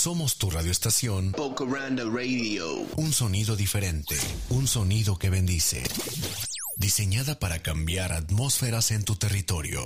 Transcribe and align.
Somos 0.00 0.38
tu 0.38 0.48
radioestación. 0.48 1.32
Bocaranda 1.32 2.04
Radio. 2.04 2.86
Un 2.96 3.12
sonido 3.12 3.54
diferente. 3.54 4.16
Un 4.48 4.66
sonido 4.66 5.18
que 5.18 5.28
bendice. 5.28 5.82
Diseñada 6.78 7.38
para 7.38 7.58
cambiar 7.58 8.14
atmósferas 8.14 8.92
en 8.92 9.04
tu 9.04 9.16
territorio. 9.16 9.82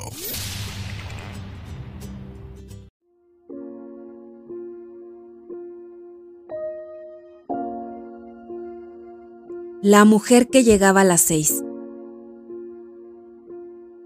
La 9.83 10.05
mujer 10.05 10.47
que 10.47 10.63
llegaba 10.63 11.01
a 11.01 11.05
las 11.05 11.23
seis. 11.23 11.61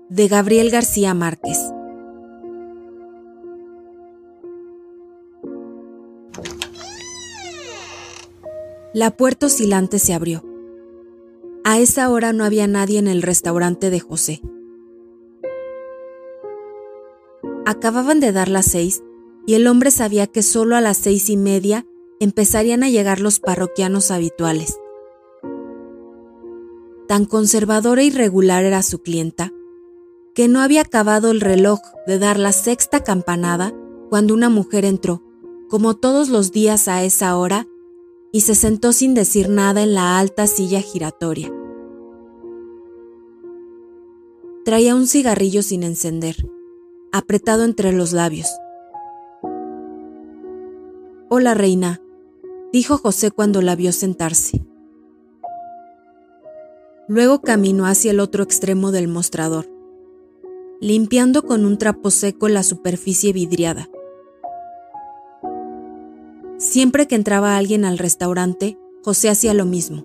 De 0.08 0.26
Gabriel 0.26 0.70
García 0.70 1.12
Márquez. 1.12 1.58
La 8.98 9.12
puerta 9.12 9.46
oscilante 9.46 10.00
se 10.00 10.12
abrió. 10.12 10.42
A 11.62 11.78
esa 11.78 12.10
hora 12.10 12.32
no 12.32 12.42
había 12.42 12.66
nadie 12.66 12.98
en 12.98 13.06
el 13.06 13.22
restaurante 13.22 13.90
de 13.90 14.00
José. 14.00 14.42
Acababan 17.64 18.18
de 18.18 18.32
dar 18.32 18.48
las 18.48 18.66
seis 18.66 19.04
y 19.46 19.54
el 19.54 19.68
hombre 19.68 19.92
sabía 19.92 20.26
que 20.26 20.42
solo 20.42 20.74
a 20.74 20.80
las 20.80 20.96
seis 20.96 21.30
y 21.30 21.36
media 21.36 21.86
empezarían 22.18 22.82
a 22.82 22.90
llegar 22.90 23.20
los 23.20 23.38
parroquianos 23.38 24.10
habituales. 24.10 24.76
Tan 27.06 27.24
conservadora 27.24 28.02
y 28.02 28.10
regular 28.10 28.64
era 28.64 28.82
su 28.82 29.00
clienta, 29.00 29.52
que 30.34 30.48
no 30.48 30.60
había 30.60 30.80
acabado 30.80 31.30
el 31.30 31.40
reloj 31.40 31.78
de 32.08 32.18
dar 32.18 32.36
la 32.36 32.50
sexta 32.50 33.04
campanada 33.04 33.72
cuando 34.10 34.34
una 34.34 34.48
mujer 34.48 34.84
entró, 34.84 35.22
como 35.68 35.94
todos 35.94 36.30
los 36.30 36.50
días 36.50 36.88
a 36.88 37.04
esa 37.04 37.36
hora, 37.36 37.68
y 38.32 38.42
se 38.42 38.54
sentó 38.54 38.92
sin 38.92 39.14
decir 39.14 39.48
nada 39.48 39.82
en 39.82 39.94
la 39.94 40.18
alta 40.18 40.46
silla 40.46 40.80
giratoria. 40.80 41.52
Traía 44.64 44.94
un 44.94 45.06
cigarrillo 45.06 45.62
sin 45.62 45.82
encender, 45.82 46.36
apretado 47.10 47.64
entre 47.64 47.92
los 47.92 48.12
labios. 48.12 48.48
Hola, 51.30 51.54
reina, 51.54 52.02
dijo 52.72 52.98
José 52.98 53.30
cuando 53.30 53.62
la 53.62 53.76
vio 53.76 53.92
sentarse. 53.92 54.64
Luego 57.06 57.40
caminó 57.40 57.86
hacia 57.86 58.10
el 58.10 58.20
otro 58.20 58.44
extremo 58.44 58.92
del 58.92 59.08
mostrador, 59.08 59.66
limpiando 60.80 61.42
con 61.42 61.64
un 61.64 61.78
trapo 61.78 62.10
seco 62.10 62.48
la 62.48 62.62
superficie 62.62 63.32
vidriada. 63.32 63.88
Siempre 66.58 67.06
que 67.06 67.14
entraba 67.14 67.56
alguien 67.56 67.84
al 67.84 67.98
restaurante, 67.98 68.76
José 69.04 69.28
hacía 69.28 69.54
lo 69.54 69.64
mismo. 69.64 70.04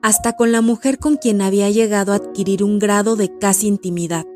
Hasta 0.00 0.36
con 0.36 0.52
la 0.52 0.62
mujer 0.62 0.98
con 0.98 1.16
quien 1.16 1.42
había 1.42 1.68
llegado 1.68 2.12
a 2.12 2.16
adquirir 2.16 2.64
un 2.64 2.78
grado 2.78 3.14
de 3.14 3.36
casi 3.38 3.66
intimidad. 3.66 4.26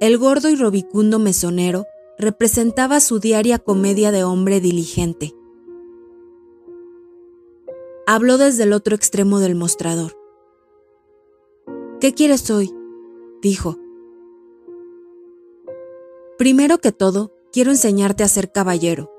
El 0.00 0.18
gordo 0.18 0.48
y 0.50 0.56
robicundo 0.56 1.20
mesonero 1.20 1.86
representaba 2.18 2.98
su 2.98 3.20
diaria 3.20 3.60
comedia 3.60 4.10
de 4.10 4.24
hombre 4.24 4.60
diligente. 4.60 5.32
Habló 8.04 8.36
desde 8.36 8.64
el 8.64 8.72
otro 8.72 8.96
extremo 8.96 9.38
del 9.38 9.54
mostrador. 9.54 10.18
¿Qué 12.00 12.14
quieres 12.14 12.50
hoy? 12.50 12.74
dijo. 13.40 13.78
Primero 16.36 16.78
que 16.78 16.90
todo, 16.90 17.32
Quiero 17.52 17.70
enseñarte 17.70 18.24
a 18.24 18.28
ser 18.28 18.50
caballero, 18.50 19.10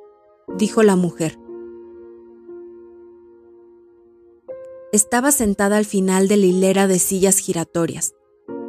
dijo 0.57 0.81
la 0.81 0.95
mujer. 0.95 1.37
Estaba 4.91 5.31
sentada 5.31 5.77
al 5.77 5.85
final 5.85 6.27
de 6.27 6.37
la 6.37 6.47
hilera 6.47 6.87
de 6.87 6.97
sillas 6.97 7.37
giratorias, 7.37 8.15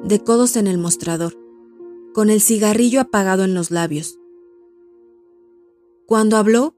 de 0.02 0.22
codos 0.22 0.56
en 0.56 0.66
el 0.66 0.76
mostrador, 0.76 1.38
con 2.12 2.28
el 2.28 2.42
cigarrillo 2.42 3.00
apagado 3.00 3.42
en 3.44 3.54
los 3.54 3.70
labios. 3.70 4.18
Cuando 6.06 6.36
habló, 6.36 6.76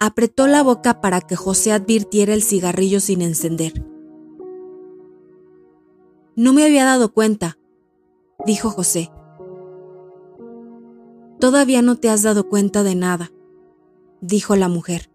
apretó 0.00 0.46
la 0.46 0.62
boca 0.62 1.02
para 1.02 1.20
que 1.20 1.36
José 1.36 1.72
advirtiera 1.72 2.32
el 2.32 2.42
cigarrillo 2.42 3.00
sin 3.00 3.20
encender. 3.20 3.84
No 6.36 6.54
me 6.54 6.64
había 6.64 6.86
dado 6.86 7.12
cuenta, 7.12 7.58
dijo 8.46 8.70
José. 8.70 9.10
Todavía 11.40 11.82
no 11.82 11.96
te 11.96 12.08
has 12.08 12.22
dado 12.22 12.48
cuenta 12.48 12.82
de 12.82 12.94
nada, 12.94 13.32
dijo 14.20 14.56
la 14.56 14.68
mujer. 14.68 15.10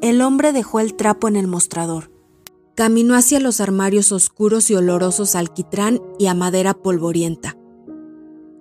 El 0.00 0.20
hombre 0.20 0.52
dejó 0.52 0.80
el 0.80 0.94
trapo 0.94 1.28
en 1.28 1.36
el 1.36 1.46
mostrador. 1.46 2.10
Caminó 2.74 3.14
hacia 3.14 3.38
los 3.38 3.60
armarios 3.60 4.10
oscuros 4.10 4.70
y 4.70 4.74
olorosos 4.74 5.36
alquitrán 5.36 6.00
y 6.18 6.26
a 6.26 6.34
madera 6.34 6.74
polvorienta. 6.74 7.56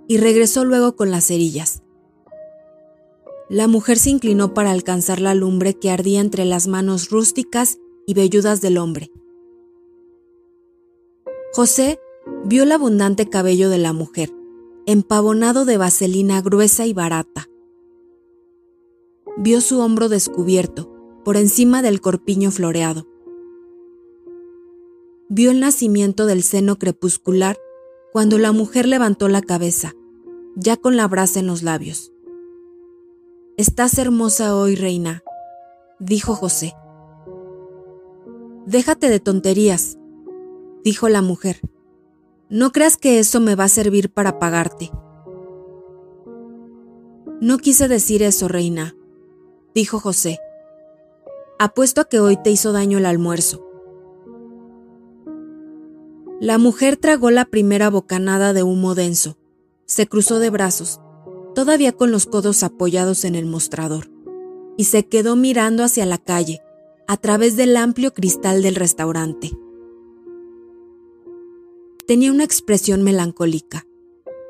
Y 0.08 0.18
regresó 0.18 0.66
luego 0.66 0.96
con 0.96 1.10
las 1.10 1.28
cerillas. 1.28 1.82
La 3.50 3.68
mujer 3.68 3.98
se 3.98 4.12
inclinó 4.12 4.54
para 4.54 4.72
alcanzar 4.72 5.20
la 5.20 5.34
lumbre 5.34 5.74
que 5.74 5.90
ardía 5.90 6.22
entre 6.22 6.46
las 6.46 6.68
manos 6.68 7.10
rústicas 7.10 7.80
y 8.06 8.14
velludas 8.14 8.62
del 8.62 8.78
hombre. 8.78 9.12
José 11.54 12.00
vio 12.46 12.64
el 12.64 12.72
abundante 12.72 13.30
cabello 13.30 13.70
de 13.70 13.78
la 13.78 13.94
mujer, 13.94 14.32
empavonado 14.86 15.66
de 15.66 15.78
vaselina 15.78 16.42
gruesa 16.42 16.86
y 16.86 16.94
barata. 16.94 17.48
Vio 19.38 19.62
su 19.62 19.80
hombro 19.80 20.10
descubierto, 20.10 20.92
por 21.24 21.38
encima 21.38 21.82
del 21.82 22.02
corpiño 22.02 22.52
floreado. 22.52 23.08
Vio 25.30 25.52
el 25.52 25.60
nacimiento 25.60 26.26
del 26.26 26.44
seno 26.44 26.78
crepuscular 26.78 27.58
cuando 28.12 28.38
la 28.38 28.52
mujer 28.52 28.88
levantó 28.88 29.30
la 29.30 29.42
cabeza, 29.42 29.94
ya 30.56 30.78
con 30.78 30.98
la 30.98 31.08
brasa 31.08 31.40
en 31.40 31.48
los 31.48 31.64
labios. 31.64 32.12
Estás 33.56 33.98
hermosa 33.98 34.56
hoy, 34.56 34.76
reina, 34.76 35.24
dijo 36.00 36.36
José. 36.36 36.74
Déjate 38.66 39.10
de 39.10 39.20
tonterías, 39.20 39.98
dijo 40.84 41.08
la 41.10 41.22
mujer. 41.22 41.62
No 42.52 42.74
creas 42.74 42.98
que 42.98 43.18
eso 43.18 43.40
me 43.40 43.56
va 43.56 43.64
a 43.64 43.70
servir 43.70 44.12
para 44.12 44.38
pagarte. 44.38 44.92
No 47.40 47.58
quise 47.60 47.88
decir 47.88 48.22
eso, 48.24 48.50
reina, 48.50 48.94
dijo 49.74 50.02
José. 50.02 50.38
Apuesto 51.60 52.02
a 52.02 52.10
que 52.10 52.20
hoy 52.20 52.36
te 52.36 52.52
hizo 52.52 52.74
daño 52.74 52.98
el 52.98 53.06
almuerzo. 53.06 53.66
La 56.42 56.58
mujer 56.58 56.98
tragó 56.98 57.32
la 57.32 57.46
primera 57.46 57.90
bocanada 57.90 58.52
de 58.52 58.64
humo 58.64 58.96
denso, 58.96 59.38
se 59.86 60.08
cruzó 60.08 60.40
de 60.40 60.50
brazos, 60.50 61.00
todavía 61.56 61.94
con 61.94 62.12
los 62.12 62.26
codos 62.26 62.64
apoyados 62.64 63.24
en 63.24 63.36
el 63.36 63.46
mostrador, 63.46 64.12
y 64.76 64.84
se 64.86 65.08
quedó 65.08 65.38
mirando 65.38 65.86
hacia 65.86 66.06
la 66.06 66.18
calle, 66.18 66.62
a 67.08 67.16
través 67.16 67.56
del 67.56 67.78
amplio 67.78 68.14
cristal 68.14 68.62
del 68.62 68.76
restaurante 68.76 69.58
tenía 72.06 72.32
una 72.32 72.44
expresión 72.44 73.04
melancólica, 73.04 73.86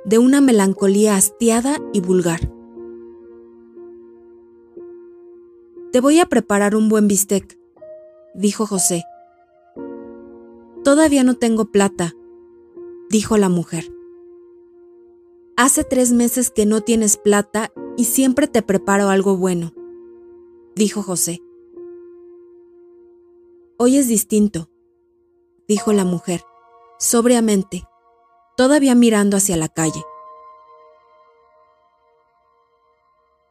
de 0.06 0.18
una 0.18 0.42
melancolía 0.42 1.16
hastiada 1.16 1.78
y 1.94 2.02
vulgar. 2.02 2.52
Te 5.92 6.00
voy 6.00 6.20
a 6.20 6.26
preparar 6.26 6.76
un 6.76 6.90
buen 6.90 7.08
bistec, 7.08 7.58
dijo 8.34 8.66
José. 8.66 9.04
Todavía 10.84 11.24
no 11.24 11.36
tengo 11.36 11.66
plata, 11.66 12.16
dijo 13.10 13.38
la 13.38 13.50
mujer. 13.50 13.94
Hace 15.58 15.84
tres 15.84 16.12
meses 16.12 16.50
que 16.50 16.66
no 16.66 16.82
tienes 16.82 17.18
plata 17.18 17.72
y 17.98 18.06
siempre 18.06 18.48
te 18.48 18.62
preparo 18.62 19.10
algo 19.10 19.38
bueno, 19.38 19.74
dijo 20.76 21.04
José. 21.04 21.42
Hoy 23.78 23.98
es 23.98 24.08
distinto, 24.08 24.70
dijo 25.68 25.92
la 25.92 26.06
mujer 26.06 26.42
sobriamente. 27.02 27.88
todavía 28.56 28.94
mirando 28.94 29.38
hacia 29.38 29.58
la 29.58 29.70
calle. 29.70 30.06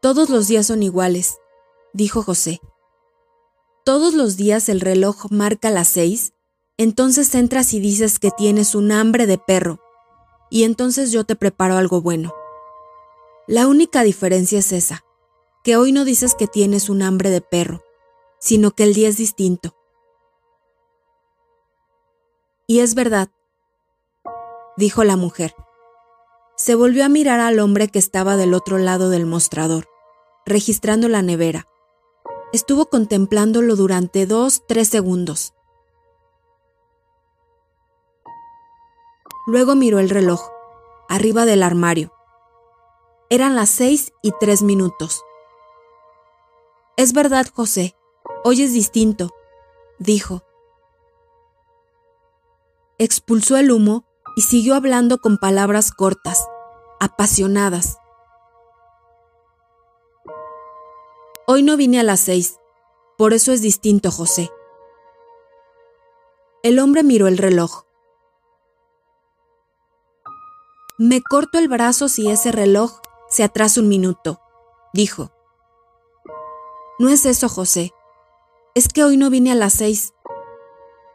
Todos 0.01 0.31
los 0.31 0.47
días 0.47 0.69
son 0.69 0.85
iguales, 0.85 1.39
dijo 1.93 2.23
José. 2.23 2.61
Todos 3.85 4.15
los 4.15 4.37
días 4.37 4.69
el 4.69 4.81
reloj 4.81 5.27
marca 5.31 5.69
las 5.71 5.89
seis, 5.89 6.33
entonces 6.77 7.35
entras 7.35 7.75
y 7.75 7.81
dices 7.81 8.21
que 8.21 8.31
tienes 8.31 8.77
un 8.77 8.93
hambre 8.93 9.27
de 9.27 9.39
perro, 9.39 9.81
y 10.49 10.63
entonces 10.63 11.11
yo 11.11 11.25
te 11.25 11.35
preparo 11.35 11.77
algo 11.77 12.01
bueno. 12.01 12.33
La 13.49 13.67
única 13.67 14.05
diferencia 14.05 14.61
es 14.61 14.71
esa, 14.71 15.05
que 15.65 15.77
hoy 15.77 15.91
no 15.91 16.05
dices 16.05 16.37
que 16.37 16.47
tienes 16.47 16.89
un 16.89 17.03
hambre 17.03 17.31
de 17.31 17.41
perro, 17.41 17.83
sino 18.39 18.71
que 18.71 18.85
el 18.85 18.95
día 18.95 19.09
es 19.09 19.17
distinto. 19.17 19.75
Y 22.69 22.79
es 22.79 22.95
verdad, 22.95 23.29
dijo 24.77 25.05
la 25.05 25.17
mujer. 25.17 25.55
Se 26.57 26.75
volvió 26.75 27.05
a 27.05 27.09
mirar 27.09 27.41
al 27.41 27.59
hombre 27.59 27.89
que 27.89 27.99
estaba 27.99 28.37
del 28.37 28.55
otro 28.55 28.79
lado 28.79 29.09
del 29.09 29.27
mostrador, 29.27 29.89
registrando 30.45 31.09
la 31.09 31.23
nevera. 31.23 31.67
Estuvo 32.53 32.87
contemplándolo 32.87 33.77
durante 33.77 34.27
dos, 34.27 34.67
tres 34.67 34.89
segundos. 34.89 35.55
Luego 39.47 39.75
miró 39.75 39.99
el 39.99 40.11
reloj, 40.11 40.43
arriba 41.09 41.45
del 41.45 41.63
armario. 41.63 42.13
Eran 43.31 43.57
las 43.57 43.71
seis 43.71 44.13
y 44.23 44.33
tres 44.39 44.63
minutos. 44.63 45.25
Es 46.97 47.13
verdad, 47.13 47.47
José, 47.55 47.97
hoy 48.45 48.63
es 48.63 48.75
distinto, 48.75 49.31
dijo. 49.99 50.43
Expulsó 52.99 53.57
el 53.57 53.71
humo 53.71 54.05
y 54.37 54.43
siguió 54.43 54.75
hablando 54.75 55.19
con 55.19 55.39
palabras 55.39 55.93
cortas, 55.93 56.47
apasionadas. 57.01 57.99
Hoy 61.47 61.63
no 61.63 61.77
vine 61.77 61.99
a 61.99 62.05
las 62.05 62.21
seis, 62.21 62.59
por 63.19 63.33
eso 63.33 63.53
es 63.53 63.61
distinto, 63.61 64.11
José. 64.11 64.51
El 66.63 66.79
hombre 66.79 67.03
miró 67.03 67.27
el 67.27 67.39
reloj. 67.39 67.85
Me 70.99 71.23
corto 71.23 71.59
el 71.59 71.69
brazo 71.69 72.09
si 72.09 72.31
ese 72.31 72.53
reloj 72.53 73.01
se 73.29 73.43
atrasa 73.43 73.81
un 73.81 73.89
minuto, 73.89 74.41
dijo. 74.93 75.33
No 76.99 77.09
es 77.09 77.25
eso, 77.25 77.49
José. 77.49 77.93
Es 78.75 78.89
que 78.89 79.03
hoy 79.03 79.17
no 79.17 79.31
vine 79.31 79.51
a 79.51 79.55
las 79.55 79.73
seis, 79.73 80.13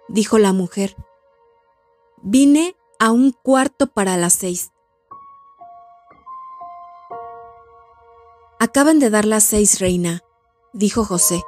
dijo 0.08 0.40
la 0.40 0.52
mujer. 0.52 0.96
Vine 2.24 2.76
a 3.00 3.12
un 3.12 3.32
cuarto 3.32 3.88
para 3.88 4.18
las 4.18 4.34
seis. 4.34 4.72
Acaban 8.60 9.00
de 9.00 9.10
dar 9.10 9.26
las 9.26 9.44
seis, 9.44 9.80
reina, 9.80 10.24
dijo 10.74 11.04
José. 11.04 11.44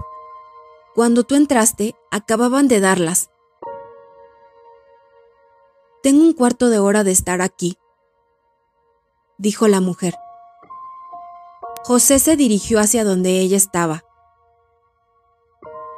Cuando 0.94 1.24
tú 1.24 1.36
entraste, 1.36 1.96
acababan 2.12 2.68
de 2.68 2.80
darlas. 2.80 3.30
Tengo 6.04 6.24
un 6.24 6.34
cuarto 6.34 6.70
de 6.70 6.80
hora 6.80 7.04
de 7.04 7.12
estar 7.12 7.42
aquí, 7.42 7.78
dijo 9.38 9.68
la 9.68 9.82
mujer. 9.82 10.16
José 11.84 12.20
se 12.20 12.36
dirigió 12.36 12.80
hacia 12.80 13.04
donde 13.04 13.40
ella 13.40 13.58
estaba. 13.58 14.04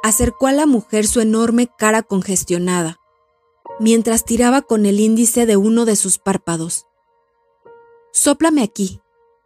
Acercó 0.02 0.46
a 0.46 0.52
la 0.52 0.66
mujer 0.66 1.06
su 1.06 1.20
enorme 1.20 1.68
cara 1.76 2.02
congestionada 2.02 2.99
mientras 3.80 4.24
tiraba 4.26 4.60
con 4.60 4.84
el 4.84 5.00
índice 5.00 5.46
de 5.46 5.56
uno 5.56 5.86
de 5.86 5.96
sus 5.96 6.18
párpados. 6.18 6.86
Sóplame 8.12 8.62
aquí, 8.62 9.00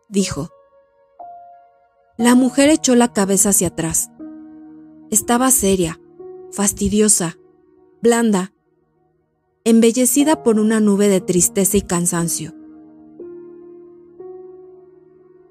dijo. 0.08 0.50
La 2.18 2.34
mujer 2.34 2.68
echó 2.68 2.96
la 2.96 3.12
cabeza 3.12 3.50
hacia 3.50 3.68
atrás. 3.68 4.10
Estaba 5.10 5.50
seria, 5.52 6.00
fastidiosa, 6.50 7.38
blanda, 8.02 8.52
embellecida 9.62 10.42
por 10.42 10.58
una 10.58 10.80
nube 10.80 11.08
de 11.08 11.20
tristeza 11.20 11.76
y 11.76 11.82
cansancio. 11.82 12.52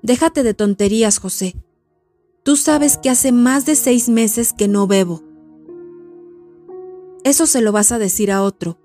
Déjate 0.02 0.44
de 0.44 0.54
tonterías, 0.54 1.20
José. 1.20 1.56
Tú 2.44 2.58
sabes 2.58 2.98
que 2.98 3.10
hace 3.10 3.32
más 3.32 3.66
de 3.66 3.78
seis 3.78 4.10
meses 4.10 4.52
que 4.52 4.68
no 4.68 4.88
bebo. 4.88 5.33
Eso 7.24 7.48
se 7.48 7.62
lo 7.62 7.72
vas 7.72 7.92
a 7.92 8.00
decir 8.00 8.32
a 8.32 8.44
otro, 8.44 8.78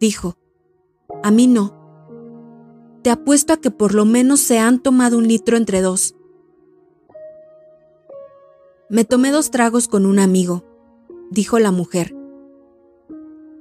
dijo. 0.00 0.36
A 1.22 1.30
mí 1.30 1.46
no. 1.46 1.74
Te 3.02 3.10
apuesto 3.10 3.52
a 3.52 3.56
que 3.58 3.70
por 3.70 3.94
lo 3.94 4.04
menos 4.04 4.40
se 4.40 4.58
han 4.58 4.82
tomado 4.82 5.18
un 5.18 5.28
litro 5.28 5.56
entre 5.56 5.80
dos. 5.80 6.14
Me 8.88 9.04
tomé 9.04 9.30
dos 9.30 9.50
tragos 9.50 9.88
con 9.88 10.06
un 10.06 10.18
amigo, 10.18 10.64
dijo 11.30 11.58
la 11.58 11.70
mujer. 11.70 12.14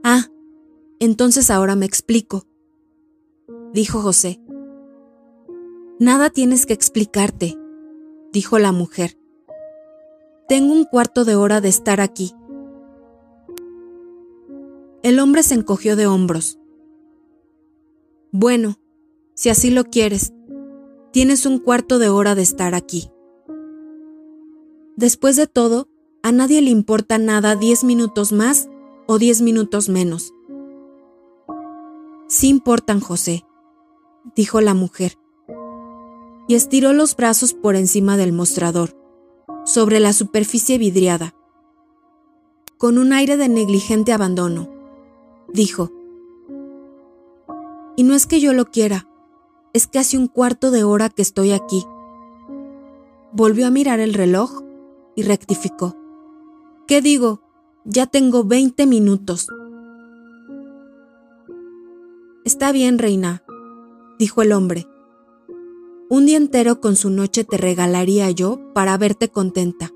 Ah, 0.03 0.27
entonces 0.99 1.49
ahora 1.49 1.75
me 1.75 1.85
explico, 1.85 2.45
dijo 3.73 4.01
José. 4.01 4.41
Nada 5.99 6.29
tienes 6.29 6.65
que 6.65 6.73
explicarte, 6.73 7.57
dijo 8.33 8.59
la 8.59 8.71
mujer. 8.73 9.17
Tengo 10.49 10.73
un 10.73 10.83
cuarto 10.83 11.23
de 11.23 11.35
hora 11.35 11.61
de 11.61 11.69
estar 11.69 12.01
aquí. 12.01 12.33
El 15.03 15.19
hombre 15.19 15.43
se 15.43 15.53
encogió 15.53 15.97
de 15.97 16.07
hombros. 16.07 16.57
Bueno, 18.31 18.79
si 19.33 19.49
así 19.49 19.69
lo 19.69 19.83
quieres, 19.83 20.31
tienes 21.11 21.45
un 21.45 21.59
cuarto 21.59 21.99
de 21.99 22.07
hora 22.07 22.35
de 22.35 22.41
estar 22.41 22.73
aquí. 22.73 23.11
Después 24.95 25.35
de 25.35 25.45
todo, 25.45 25.89
a 26.23 26.31
nadie 26.31 26.61
le 26.61 26.69
importa 26.69 27.17
nada 27.17 27.57
diez 27.57 27.83
minutos 27.83 28.31
más 28.31 28.69
o 29.05 29.17
diez 29.17 29.41
minutos 29.41 29.89
menos. 29.89 30.33
Sí 32.29 32.47
importan, 32.47 33.01
José, 33.01 33.43
dijo 34.37 34.61
la 34.61 34.73
mujer, 34.73 35.17
y 36.47 36.55
estiró 36.55 36.93
los 36.93 37.17
brazos 37.17 37.53
por 37.53 37.75
encima 37.75 38.15
del 38.15 38.31
mostrador, 38.31 38.97
sobre 39.65 39.99
la 39.99 40.13
superficie 40.13 40.77
vidriada, 40.77 41.35
con 42.77 42.97
un 42.97 43.11
aire 43.11 43.35
de 43.35 43.49
negligente 43.49 44.13
abandono 44.13 44.72
dijo. 45.53 45.91
Y 47.95 48.03
no 48.03 48.15
es 48.15 48.25
que 48.25 48.39
yo 48.39 48.53
lo 48.53 48.65
quiera, 48.65 49.07
es 49.71 49.87
que 49.87 49.99
hace 49.99 50.17
un 50.17 50.27
cuarto 50.27 50.71
de 50.71 50.83
hora 50.83 51.09
que 51.09 51.21
estoy 51.21 51.51
aquí. 51.51 51.85
Volvió 53.31 53.67
a 53.67 53.71
mirar 53.71 53.99
el 53.99 54.13
reloj 54.13 54.61
y 55.15 55.23
rectificó. 55.23 55.95
¿Qué 56.87 57.01
digo? 57.01 57.41
Ya 57.85 58.07
tengo 58.07 58.43
20 58.43 58.85
minutos. 58.87 59.47
Está 62.45 62.71
bien, 62.71 62.99
reina, 62.99 63.43
dijo 64.19 64.41
el 64.41 64.51
hombre. 64.51 64.87
Un 66.09 66.25
día 66.25 66.37
entero 66.37 66.81
con 66.81 66.95
su 66.95 67.09
noche 67.09 67.43
te 67.43 67.57
regalaría 67.57 68.29
yo 68.31 68.73
para 68.73 68.97
verte 68.97 69.29
contenta. 69.29 69.91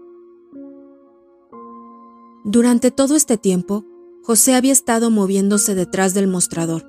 Durante 2.43 2.91
todo 2.91 3.15
este 3.15 3.37
tiempo, 3.37 3.85
José 4.27 4.55
había 4.55 4.73
estado 4.73 5.09
moviéndose 5.09 5.73
detrás 5.73 6.13
del 6.13 6.27
mostrador, 6.27 6.85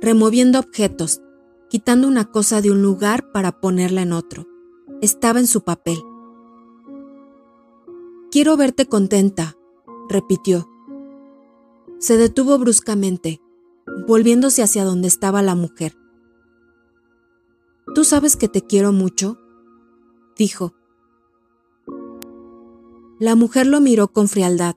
removiendo 0.00 0.60
objetos, 0.60 1.20
quitando 1.68 2.06
una 2.06 2.26
cosa 2.26 2.60
de 2.60 2.70
un 2.70 2.82
lugar 2.82 3.32
para 3.32 3.60
ponerla 3.60 4.02
en 4.02 4.12
otro. 4.12 4.46
Estaba 5.00 5.40
en 5.40 5.48
su 5.48 5.64
papel. 5.64 5.98
Quiero 8.30 8.56
verte 8.56 8.86
contenta, 8.86 9.56
repitió. 10.08 10.70
Se 11.98 12.16
detuvo 12.16 12.56
bruscamente, 12.58 13.40
volviéndose 14.06 14.62
hacia 14.62 14.84
donde 14.84 15.08
estaba 15.08 15.42
la 15.42 15.56
mujer. 15.56 15.96
¿Tú 17.92 18.04
sabes 18.04 18.36
que 18.36 18.46
te 18.46 18.62
quiero 18.62 18.92
mucho? 18.92 19.36
dijo. 20.38 20.74
La 23.18 23.34
mujer 23.34 23.66
lo 23.66 23.80
miró 23.80 24.12
con 24.12 24.28
frialdad. 24.28 24.76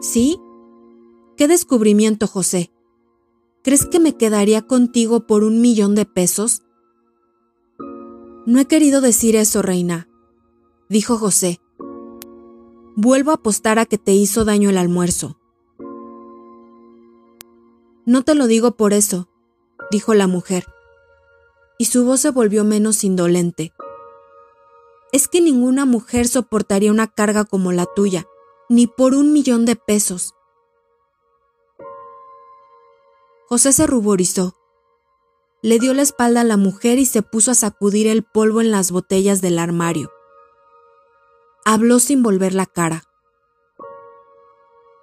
¿Sí? 0.00 0.38
¿Qué 1.36 1.48
descubrimiento, 1.48 2.28
José? 2.28 2.70
¿Crees 3.64 3.86
que 3.86 3.98
me 3.98 4.16
quedaría 4.16 4.62
contigo 4.62 5.26
por 5.26 5.42
un 5.42 5.60
millón 5.60 5.96
de 5.96 6.06
pesos? 6.06 6.62
No 8.46 8.60
he 8.60 8.66
querido 8.66 9.00
decir 9.00 9.34
eso, 9.34 9.60
reina, 9.60 10.08
dijo 10.88 11.18
José. 11.18 11.60
Vuelvo 12.94 13.32
a 13.32 13.34
apostar 13.34 13.80
a 13.80 13.86
que 13.86 13.98
te 13.98 14.12
hizo 14.12 14.44
daño 14.44 14.70
el 14.70 14.78
almuerzo. 14.78 15.40
No 18.06 18.22
te 18.22 18.36
lo 18.36 18.46
digo 18.46 18.76
por 18.76 18.92
eso, 18.92 19.28
dijo 19.90 20.14
la 20.14 20.28
mujer, 20.28 20.66
y 21.78 21.86
su 21.86 22.04
voz 22.04 22.20
se 22.20 22.30
volvió 22.30 22.62
menos 22.62 23.02
indolente. 23.02 23.72
Es 25.10 25.26
que 25.26 25.40
ninguna 25.40 25.84
mujer 25.84 26.28
soportaría 26.28 26.92
una 26.92 27.08
carga 27.08 27.44
como 27.44 27.72
la 27.72 27.86
tuya, 27.96 28.26
ni 28.68 28.86
por 28.86 29.14
un 29.14 29.32
millón 29.32 29.64
de 29.64 29.74
pesos. 29.74 30.34
José 33.48 33.72
se 33.72 33.86
ruborizó. 33.86 34.56
Le 35.62 35.78
dio 35.78 35.94
la 35.94 36.02
espalda 36.02 36.42
a 36.42 36.44
la 36.44 36.56
mujer 36.56 36.98
y 36.98 37.06
se 37.06 37.22
puso 37.22 37.50
a 37.50 37.54
sacudir 37.54 38.06
el 38.06 38.22
polvo 38.22 38.60
en 38.60 38.70
las 38.70 38.90
botellas 38.90 39.40
del 39.40 39.58
armario. 39.58 40.10
Habló 41.64 41.98
sin 41.98 42.22
volver 42.22 42.54
la 42.54 42.66
cara. 42.66 43.04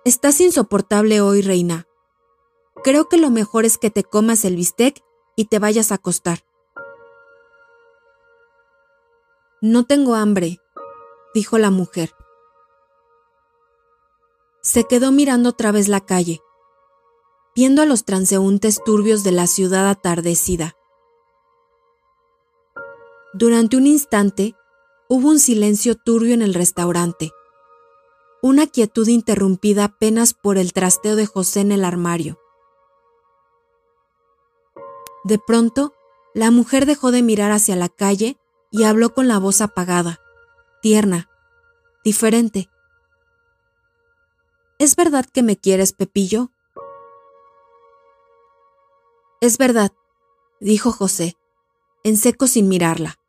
Estás 0.05 0.41
insoportable 0.41 1.21
hoy, 1.21 1.41
reina. 1.41 1.87
Creo 2.83 3.07
que 3.09 3.17
lo 3.17 3.29
mejor 3.29 3.65
es 3.65 3.77
que 3.77 3.91
te 3.91 4.03
comas 4.03 4.45
el 4.45 4.55
bistec 4.55 5.03
y 5.35 5.45
te 5.45 5.59
vayas 5.59 5.91
a 5.91 5.95
acostar. 5.95 6.39
No 9.61 9.85
tengo 9.85 10.15
hambre, 10.15 10.59
dijo 11.35 11.59
la 11.59 11.69
mujer. 11.69 12.15
Se 14.61 14.85
quedó 14.85 15.11
mirando 15.11 15.49
otra 15.49 15.71
vez 15.71 15.87
la 15.87 16.01
calle, 16.01 16.41
viendo 17.55 17.81
a 17.81 17.85
los 17.85 18.05
transeúntes 18.05 18.81
turbios 18.83 19.23
de 19.23 19.31
la 19.31 19.47
ciudad 19.47 19.89
atardecida. 19.89 20.75
Durante 23.33 23.77
un 23.77 23.87
instante 23.87 24.55
hubo 25.09 25.29
un 25.29 25.39
silencio 25.39 25.95
turbio 25.95 26.33
en 26.33 26.41
el 26.41 26.53
restaurante, 26.53 27.31
una 28.41 28.67
quietud 28.67 29.07
interrumpida 29.07 29.85
apenas 29.85 30.33
por 30.33 30.57
el 30.57 30.73
trasteo 30.73 31.15
de 31.15 31.25
José 31.25 31.61
en 31.61 31.71
el 31.71 31.85
armario. 31.85 32.39
De 35.23 35.37
pronto, 35.37 35.93
la 36.33 36.49
mujer 36.49 36.85
dejó 36.85 37.11
de 37.11 37.21
mirar 37.21 37.51
hacia 37.51 37.75
la 37.75 37.89
calle 37.89 38.37
y 38.71 38.83
habló 38.83 39.13
con 39.13 39.27
la 39.27 39.37
voz 39.37 39.61
apagada, 39.61 40.19
tierna, 40.81 41.29
diferente. 42.03 42.69
¿Es 44.79 44.95
verdad 44.95 45.25
que 45.25 45.43
me 45.43 45.57
quieres, 45.57 45.93
Pepillo? 45.93 46.51
Es 49.41 49.57
verdad, 49.57 49.91
dijo 50.59 50.91
José, 50.91 51.35
en 52.03 52.15
seco 52.15 52.45
sin 52.45 52.67
mirarla. 52.67 53.19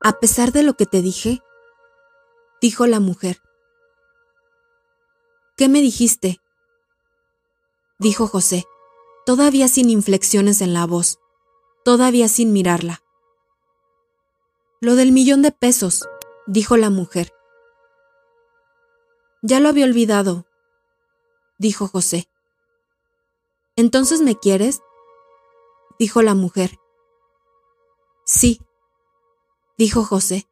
A 0.00 0.18
pesar 0.18 0.50
de 0.50 0.64
lo 0.64 0.74
que 0.74 0.86
te 0.86 1.02
dije, 1.02 1.40
dijo 2.60 2.88
la 2.88 2.98
mujer. 2.98 3.40
¿Qué 5.56 5.68
me 5.68 5.80
dijiste? 5.80 6.40
dijo 8.00 8.26
José, 8.26 8.64
todavía 9.24 9.68
sin 9.68 9.88
inflexiones 9.88 10.60
en 10.60 10.74
la 10.74 10.84
voz, 10.84 11.20
todavía 11.84 12.28
sin 12.28 12.52
mirarla. 12.52 13.04
Lo 14.80 14.96
del 14.96 15.12
millón 15.12 15.42
de 15.42 15.52
pesos, 15.52 16.08
dijo 16.48 16.76
la 16.76 16.90
mujer. 16.90 17.32
Ya 19.42 19.60
lo 19.60 19.68
había 19.68 19.84
olvidado, 19.84 20.44
dijo 21.56 21.86
José. 21.86 22.28
¿Entonces 23.76 24.22
me 24.22 24.38
quieres? 24.38 24.80
dijo 25.98 26.22
la 26.22 26.34
mujer. 26.34 26.78
Sí, 28.24 28.60
dijo 29.76 30.02
José. 30.02 30.48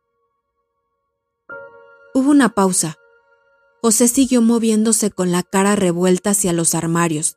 Hubo 2.15 2.31
una 2.31 2.51
pausa. 2.55 2.97
José 3.81 4.09
siguió 4.09 4.43
moviéndose 4.43 5.11
con 5.11 5.33
la 5.33 5.43
cara 5.43 5.75
revuelta 5.75 6.31
hacia 6.31 6.53
los 6.53 6.75
armarios, 6.75 7.37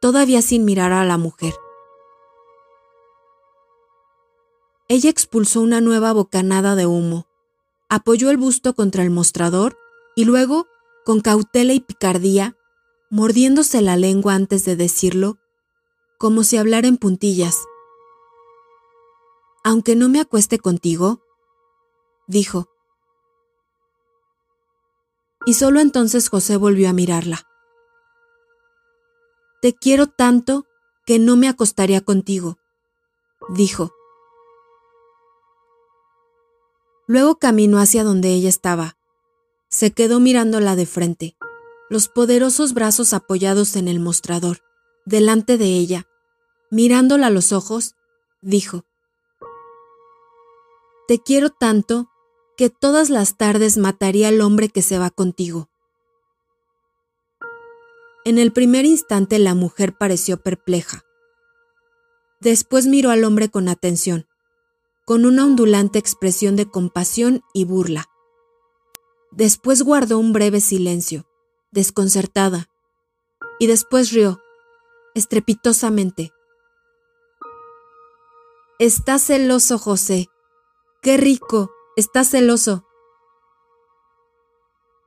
todavía 0.00 0.42
sin 0.42 0.64
mirar 0.64 0.92
a 0.92 1.04
la 1.04 1.18
mujer. 1.18 1.54
Ella 4.88 5.10
expulsó 5.10 5.62
una 5.62 5.80
nueva 5.80 6.12
bocanada 6.12 6.76
de 6.76 6.86
humo, 6.86 7.26
apoyó 7.88 8.30
el 8.30 8.36
busto 8.36 8.74
contra 8.74 9.02
el 9.02 9.10
mostrador 9.10 9.76
y 10.14 10.24
luego, 10.24 10.66
con 11.04 11.20
cautela 11.20 11.72
y 11.72 11.80
picardía, 11.80 12.56
mordiéndose 13.10 13.82
la 13.82 13.96
lengua 13.96 14.34
antes 14.34 14.64
de 14.64 14.76
decirlo, 14.76 15.38
como 16.18 16.44
si 16.44 16.56
hablara 16.56 16.88
en 16.88 16.96
puntillas 16.96 17.56
aunque 19.66 19.96
no 19.96 20.08
me 20.08 20.20
acueste 20.20 20.60
contigo? 20.60 21.22
dijo. 22.28 22.68
Y 25.44 25.54
solo 25.54 25.80
entonces 25.80 26.28
José 26.28 26.56
volvió 26.56 26.88
a 26.88 26.92
mirarla. 26.92 27.42
Te 29.60 29.74
quiero 29.74 30.06
tanto 30.06 30.66
que 31.04 31.18
no 31.18 31.34
me 31.34 31.48
acostaría 31.48 32.00
contigo, 32.00 32.58
dijo. 33.48 33.90
Luego 37.08 37.40
caminó 37.40 37.80
hacia 37.80 38.04
donde 38.04 38.28
ella 38.28 38.48
estaba. 38.48 38.96
Se 39.68 39.90
quedó 39.90 40.20
mirándola 40.20 40.76
de 40.76 40.86
frente, 40.86 41.36
los 41.88 42.08
poderosos 42.08 42.74
brazos 42.74 43.12
apoyados 43.12 43.76
en 43.76 43.88
el 43.88 44.00
mostrador, 44.00 44.62
delante 45.04 45.58
de 45.58 45.66
ella. 45.66 46.06
Mirándola 46.70 47.28
a 47.28 47.30
los 47.30 47.52
ojos, 47.52 47.94
dijo, 48.40 48.84
te 51.06 51.20
quiero 51.20 51.50
tanto 51.50 52.10
que 52.56 52.68
todas 52.70 53.10
las 53.10 53.36
tardes 53.36 53.76
mataría 53.76 54.28
al 54.28 54.40
hombre 54.40 54.68
que 54.68 54.82
se 54.82 54.98
va 54.98 55.10
contigo. 55.10 55.68
En 58.24 58.38
el 58.38 58.52
primer 58.52 58.84
instante 58.84 59.38
la 59.38 59.54
mujer 59.54 59.96
pareció 59.96 60.42
perpleja. 60.42 61.04
Después 62.40 62.86
miró 62.86 63.10
al 63.10 63.22
hombre 63.22 63.50
con 63.50 63.68
atención, 63.68 64.26
con 65.04 65.24
una 65.24 65.44
ondulante 65.44 66.00
expresión 66.00 66.56
de 66.56 66.68
compasión 66.68 67.42
y 67.54 67.64
burla. 67.64 68.08
Después 69.30 69.82
guardó 69.82 70.18
un 70.18 70.32
breve 70.32 70.60
silencio, 70.60 71.28
desconcertada, 71.70 72.68
y 73.58 73.66
después 73.66 74.12
rió, 74.12 74.40
estrepitosamente. 75.14 76.32
Está 78.78 79.18
celoso, 79.18 79.78
José, 79.78 80.28
¡Qué 81.06 81.16
rico! 81.16 81.70
Está 81.94 82.24
celoso. 82.24 82.84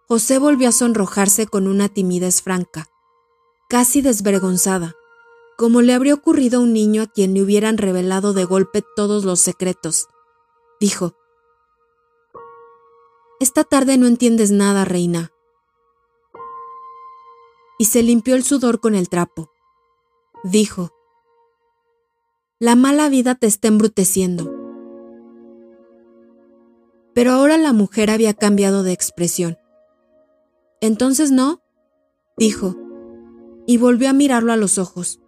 José 0.08 0.39
volvió 0.39 0.70
a 0.70 0.72
sonrojarse 0.72 1.46
con 1.46 1.68
una 1.68 1.89
timidez 1.89 2.42
franca, 2.42 2.88
casi 3.68 4.01
desvergonzada, 4.01 4.96
como 5.58 5.82
le 5.82 5.94
habría 5.94 6.13
ocurrido 6.13 6.60
a 6.60 6.63
un 6.63 6.72
niño 6.72 7.01
a 7.01 7.08
quien 7.08 7.34
le 7.34 7.42
hubieran 7.44 7.78
revelado 7.78 8.32
de 8.32 8.46
golpe 8.46 8.82
todos 8.96 9.25
los 9.25 9.42
secretos. 9.42 10.08
Dijo, 10.80 11.16
Esta 13.42 13.66
tarde 13.66 13.98
no 13.98 14.08
entiendes 14.08 14.51
nada, 14.51 14.86
reina. 14.86 15.34
Y 17.79 17.86
se 17.86 18.03
limpió 18.03 18.36
el 18.36 18.43
sudor 18.43 18.79
con 18.79 18.93
el 18.93 19.09
trapo. 19.09 19.50
Dijo, 20.43 20.91
La 22.59 22.75
mala 22.75 23.09
vida 23.09 23.33
te 23.33 23.48
está 23.48 23.67
embruteciendo 23.69 24.59
pero 27.19 27.33
ahora 27.33 27.57
la 27.57 27.74
mujer 27.74 28.09
había 28.09 28.33
cambiado 28.33 28.81
de 28.81 28.93
expresión. 28.93 29.57
Entonces 30.79 31.31
no, 31.31 31.62
dijo, 32.38 32.77
y 33.67 33.75
volvió 33.75 34.09
a 34.09 34.13
mirarlo 34.13 34.53
a 34.53 34.55
los 34.55 34.77
ojos, 34.77 35.19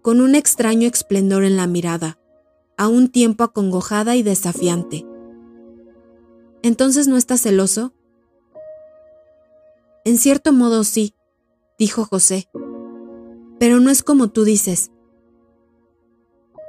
con 0.00 0.22
un 0.22 0.34
extraño 0.34 0.88
esplendor 0.88 1.44
en 1.44 1.58
la 1.58 1.66
mirada, 1.66 2.18
a 2.78 2.88
un 2.88 3.10
tiempo 3.10 3.44
acongojada 3.44 4.16
y 4.16 4.22
desafiante. 4.22 5.06
¿Entonces 6.62 7.06
no 7.06 7.18
estás 7.18 7.42
celoso? 7.42 7.92
En 10.06 10.16
cierto 10.16 10.54
modo 10.54 10.84
sí, 10.84 11.15
dijo 11.78 12.04
José, 12.04 12.48
pero 13.58 13.80
no 13.80 13.90
es 13.90 14.02
como 14.02 14.28
tú 14.28 14.44
dices. 14.44 14.90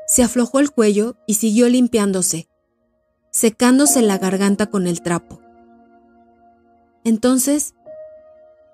Se 0.08 0.24
aflojó 0.24 0.60
el 0.60 0.72
cuello 0.72 1.18
y 1.28 1.36
siguió 1.36 1.68
limpiándose, 1.68 2.48
secándose 3.32 4.02
la 4.02 4.18
garganta 4.18 4.68
con 4.68 4.88
el 4.88 5.02
trapo. 5.02 5.42
Entonces, 7.04 7.76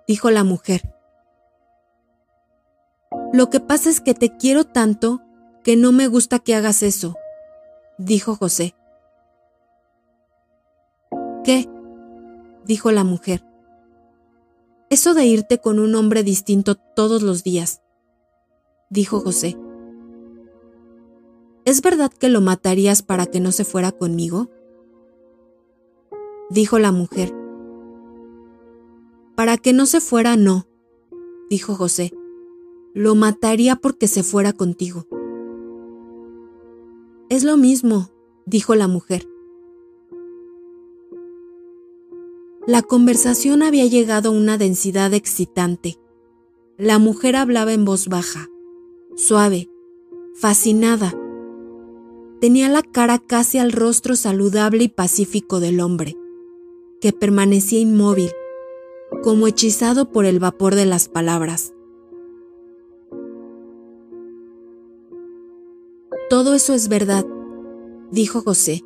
dijo 0.07 0.31
la 0.31 0.43
mujer, 0.43 0.93
lo 3.31 3.49
que 3.49 3.59
pasa 3.59 3.89
es 3.89 3.99
que 3.99 4.13
te 4.13 4.37
quiero 4.37 4.63
tanto 4.63 5.21
que 5.63 5.75
no 5.75 5.91
me 5.91 6.07
gusta 6.07 6.39
que 6.39 6.55
hagas 6.55 6.83
eso, 6.83 7.15
dijo 7.97 8.35
José. 8.35 8.75
¿Qué? 11.43 11.67
dijo 12.65 12.91
la 12.91 13.03
mujer. 13.03 13.43
Eso 14.93 15.15
de 15.15 15.25
irte 15.25 15.57
con 15.57 15.79
un 15.79 15.95
hombre 15.95 16.21
distinto 16.21 16.75
todos 16.75 17.23
los 17.23 17.43
días, 17.43 17.81
dijo 18.91 19.21
José. 19.21 19.57
¿Es 21.65 21.81
verdad 21.81 22.11
que 22.11 22.29
lo 22.29 22.41
matarías 22.41 23.01
para 23.01 23.25
que 23.25 23.39
no 23.39 23.51
se 23.51 23.65
fuera 23.65 23.91
conmigo? 23.91 24.51
Dijo 26.51 26.77
la 26.77 26.91
mujer. 26.91 27.33
Para 29.35 29.57
que 29.57 29.73
no 29.73 29.87
se 29.87 29.99
fuera, 29.99 30.37
no, 30.37 30.67
dijo 31.49 31.73
José. 31.73 32.13
Lo 32.93 33.15
mataría 33.15 33.77
porque 33.77 34.07
se 34.07 34.21
fuera 34.21 34.53
contigo. 34.53 35.07
Es 37.29 37.43
lo 37.43 37.57
mismo, 37.57 38.11
dijo 38.45 38.75
la 38.75 38.87
mujer. 38.87 39.27
La 42.65 42.81
conversación 42.81 43.61
había 43.61 43.85
llegado 43.87 44.29
a 44.29 44.31
una 44.31 44.57
densidad 44.57 45.13
excitante. 45.13 45.99
La 46.77 46.97
mujer 46.97 47.35
hablaba 47.35 47.73
en 47.73 47.83
voz 47.83 48.07
baja, 48.07 48.49
suave, 49.17 49.69
fascinada. 50.33 51.13
Tenía 52.39 52.69
la 52.69 52.81
cara 52.81 53.19
casi 53.19 53.57
al 53.57 53.73
rostro 53.73 54.15
saludable 54.15 54.85
y 54.85 54.87
pacífico 54.87 55.59
del 55.59 55.81
hombre, 55.81 56.15
que 57.01 57.11
permanecía 57.11 57.81
inmóvil, 57.81 58.31
como 59.23 59.47
hechizado 59.47 60.09
por 60.09 60.23
el 60.23 60.39
vapor 60.39 60.75
de 60.75 60.85
las 60.85 61.09
palabras. 61.09 61.73
Todo 66.29 66.53
eso 66.53 66.73
es 66.73 66.87
verdad, 66.87 67.25
dijo 68.09 68.41
José. 68.41 68.85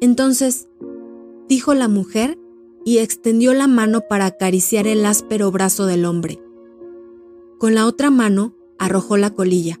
Entonces, 0.00 0.68
dijo 1.52 1.74
la 1.74 1.86
mujer 1.86 2.38
y 2.82 2.96
extendió 2.96 3.52
la 3.52 3.66
mano 3.66 4.00
para 4.08 4.24
acariciar 4.24 4.86
el 4.86 5.04
áspero 5.04 5.50
brazo 5.50 5.84
del 5.84 6.06
hombre. 6.06 6.42
Con 7.58 7.74
la 7.74 7.86
otra 7.86 8.10
mano 8.10 8.54
arrojó 8.78 9.18
la 9.18 9.28
colilla. 9.28 9.78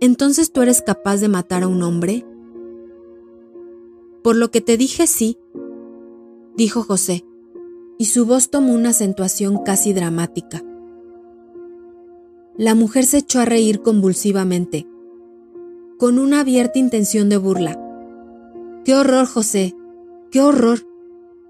¿Entonces 0.00 0.50
tú 0.50 0.62
eres 0.62 0.82
capaz 0.82 1.18
de 1.18 1.28
matar 1.28 1.62
a 1.62 1.68
un 1.68 1.80
hombre? 1.80 2.26
Por 4.24 4.34
lo 4.34 4.50
que 4.50 4.60
te 4.60 4.76
dije 4.76 5.06
sí, 5.06 5.38
dijo 6.56 6.82
José, 6.82 7.24
y 7.96 8.06
su 8.06 8.26
voz 8.26 8.50
tomó 8.50 8.74
una 8.74 8.88
acentuación 8.88 9.62
casi 9.62 9.92
dramática. 9.92 10.60
La 12.56 12.74
mujer 12.74 13.04
se 13.04 13.18
echó 13.18 13.38
a 13.38 13.44
reír 13.44 13.80
convulsivamente, 13.80 14.88
con 15.98 16.18
una 16.18 16.40
abierta 16.40 16.80
intención 16.80 17.28
de 17.28 17.36
burla. 17.36 17.80
¡Qué 18.84 18.92
horror, 18.96 19.26
José! 19.26 19.76
¡Qué 20.30 20.40
horror! 20.40 20.80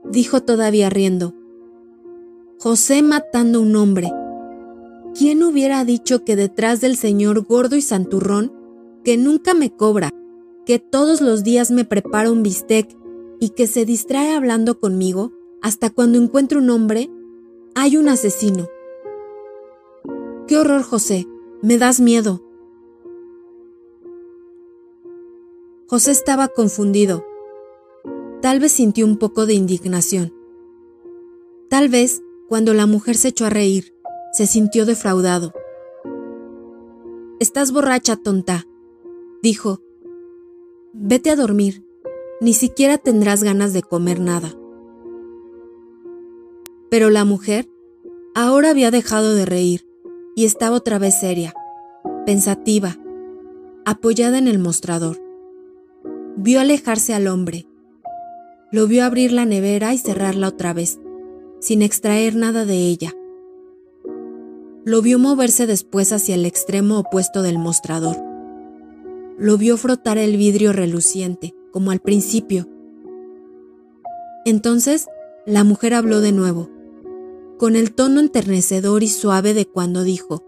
dijo 0.04 0.42
todavía 0.42 0.90
riendo. 0.90 1.34
José 2.58 3.02
matando 3.02 3.58
a 3.58 3.62
un 3.62 3.76
hombre. 3.76 4.10
¿Quién 5.14 5.42
hubiera 5.42 5.84
dicho 5.84 6.24
que 6.24 6.36
detrás 6.36 6.80
del 6.80 6.96
señor 6.96 7.44
gordo 7.44 7.76
y 7.76 7.82
santurrón, 7.82 8.52
que 9.04 9.16
nunca 9.16 9.54
me 9.54 9.70
cobra, 9.70 10.10
que 10.64 10.78
todos 10.78 11.20
los 11.20 11.42
días 11.44 11.70
me 11.70 11.84
prepara 11.84 12.30
un 12.30 12.42
bistec 12.42 12.96
y 13.40 13.50
que 13.50 13.66
se 13.66 13.84
distrae 13.84 14.34
hablando 14.34 14.78
conmigo 14.78 15.32
hasta 15.62 15.90
cuando 15.90 16.18
encuentro 16.18 16.58
un 16.58 16.70
hombre, 16.70 17.10
hay 17.74 17.96
un 17.96 18.08
asesino? 18.08 18.68
¡Qué 20.46 20.58
horror, 20.58 20.82
José! 20.82 21.26
Me 21.62 21.78
das 21.78 22.00
miedo. 22.00 22.42
José 25.88 26.10
estaba 26.10 26.48
confundido. 26.48 27.24
Tal 28.42 28.60
vez 28.60 28.72
sintió 28.72 29.06
un 29.06 29.16
poco 29.16 29.46
de 29.46 29.54
indignación. 29.54 30.32
Tal 31.68 31.88
vez, 31.88 32.22
cuando 32.48 32.74
la 32.74 32.86
mujer 32.86 33.16
se 33.16 33.28
echó 33.28 33.46
a 33.46 33.50
reír, 33.50 33.94
se 34.32 34.46
sintió 34.46 34.86
defraudado. 34.86 35.52
Estás 37.40 37.72
borracha, 37.72 38.16
tonta, 38.16 38.66
dijo. 39.42 39.80
Vete 40.92 41.30
a 41.30 41.36
dormir. 41.36 41.84
Ni 42.40 42.52
siquiera 42.52 42.98
tendrás 42.98 43.42
ganas 43.42 43.72
de 43.72 43.82
comer 43.82 44.20
nada. 44.20 44.54
Pero 46.90 47.10
la 47.10 47.24
mujer 47.24 47.68
ahora 48.34 48.70
había 48.70 48.90
dejado 48.90 49.34
de 49.34 49.46
reír 49.46 49.86
y 50.34 50.44
estaba 50.44 50.76
otra 50.76 50.98
vez 50.98 51.18
seria, 51.18 51.54
pensativa, 52.26 52.98
apoyada 53.86 54.36
en 54.38 54.48
el 54.48 54.58
mostrador. 54.58 55.18
Vio 56.36 56.60
alejarse 56.60 57.14
al 57.14 57.26
hombre. 57.28 57.66
Lo 58.76 58.86
vio 58.86 59.06
abrir 59.06 59.32
la 59.32 59.46
nevera 59.46 59.94
y 59.94 59.96
cerrarla 59.96 60.48
otra 60.48 60.74
vez, 60.74 61.00
sin 61.60 61.80
extraer 61.80 62.36
nada 62.36 62.66
de 62.66 62.76
ella. 62.76 63.14
Lo 64.84 65.00
vio 65.00 65.18
moverse 65.18 65.66
después 65.66 66.12
hacia 66.12 66.34
el 66.34 66.44
extremo 66.44 66.98
opuesto 66.98 67.40
del 67.40 67.58
mostrador. 67.58 68.18
Lo 69.38 69.56
vio 69.56 69.78
frotar 69.78 70.18
el 70.18 70.36
vidrio 70.36 70.74
reluciente, 70.74 71.54
como 71.72 71.90
al 71.90 72.00
principio. 72.00 72.68
Entonces, 74.44 75.06
la 75.46 75.64
mujer 75.64 75.94
habló 75.94 76.20
de 76.20 76.32
nuevo 76.32 76.68
con 77.56 77.76
el 77.76 77.94
tono 77.94 78.20
enternecedor 78.20 79.02
y 79.02 79.08
suave 79.08 79.54
de 79.54 79.64
cuando 79.64 80.02
dijo, 80.02 80.44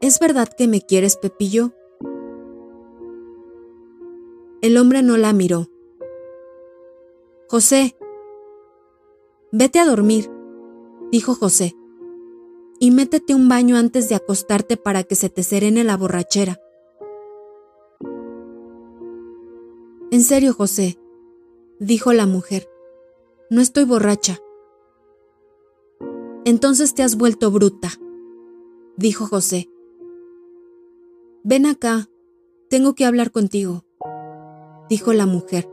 ¿Es 0.00 0.18
verdad 0.18 0.48
que 0.48 0.68
me 0.68 0.80
quieres, 0.80 1.18
Pepillo? 1.18 1.74
El 4.62 4.78
hombre 4.78 5.02
no 5.02 5.18
la 5.18 5.34
miró. 5.34 5.71
José, 7.52 7.98
vete 9.50 9.78
a 9.78 9.84
dormir, 9.84 10.30
dijo 11.10 11.34
José, 11.34 11.76
y 12.80 12.90
métete 12.90 13.34
un 13.34 13.46
baño 13.50 13.76
antes 13.76 14.08
de 14.08 14.14
acostarte 14.14 14.78
para 14.78 15.04
que 15.04 15.16
se 15.16 15.28
te 15.28 15.42
serene 15.42 15.84
la 15.84 15.98
borrachera. 15.98 16.58
En 20.10 20.22
serio, 20.22 20.54
José, 20.54 20.98
dijo 21.78 22.14
la 22.14 22.24
mujer, 22.24 22.70
no 23.50 23.60
estoy 23.60 23.84
borracha. 23.84 24.38
Entonces 26.46 26.94
te 26.94 27.02
has 27.02 27.18
vuelto 27.18 27.50
bruta, 27.50 27.90
dijo 28.96 29.26
José. 29.26 29.68
Ven 31.44 31.66
acá, 31.66 32.08
tengo 32.70 32.94
que 32.94 33.04
hablar 33.04 33.30
contigo, 33.30 33.84
dijo 34.88 35.12
la 35.12 35.26
mujer. 35.26 35.68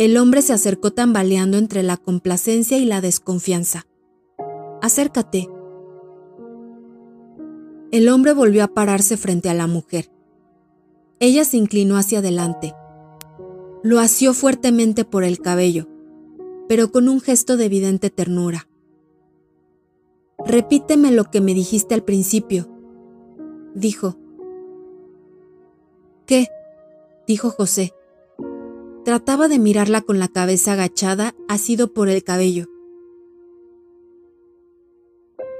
El 0.00 0.16
hombre 0.16 0.40
se 0.40 0.54
acercó 0.54 0.92
tambaleando 0.92 1.58
entre 1.58 1.82
la 1.82 1.98
complacencia 1.98 2.78
y 2.78 2.86
la 2.86 3.02
desconfianza. 3.02 3.86
Acércate. 4.80 5.46
El 7.92 8.08
hombre 8.08 8.32
volvió 8.32 8.64
a 8.64 8.68
pararse 8.68 9.18
frente 9.18 9.50
a 9.50 9.54
la 9.54 9.66
mujer. 9.66 10.10
Ella 11.18 11.44
se 11.44 11.58
inclinó 11.58 11.98
hacia 11.98 12.20
adelante. 12.20 12.72
Lo 13.82 13.98
asió 13.98 14.32
fuertemente 14.32 15.04
por 15.04 15.22
el 15.22 15.38
cabello, 15.38 15.86
pero 16.66 16.90
con 16.90 17.06
un 17.06 17.20
gesto 17.20 17.58
de 17.58 17.66
evidente 17.66 18.08
ternura. 18.08 18.70
Repíteme 20.46 21.10
lo 21.10 21.24
que 21.24 21.42
me 21.42 21.52
dijiste 21.52 21.94
al 21.94 22.04
principio, 22.04 22.70
dijo. 23.74 24.16
¿Qué? 26.24 26.48
dijo 27.26 27.50
José. 27.50 27.92
Trataba 29.04 29.48
de 29.48 29.58
mirarla 29.58 30.02
con 30.02 30.18
la 30.18 30.28
cabeza 30.28 30.72
agachada, 30.72 31.34
asido 31.48 31.92
por 31.92 32.08
el 32.08 32.22
cabello. 32.22 32.66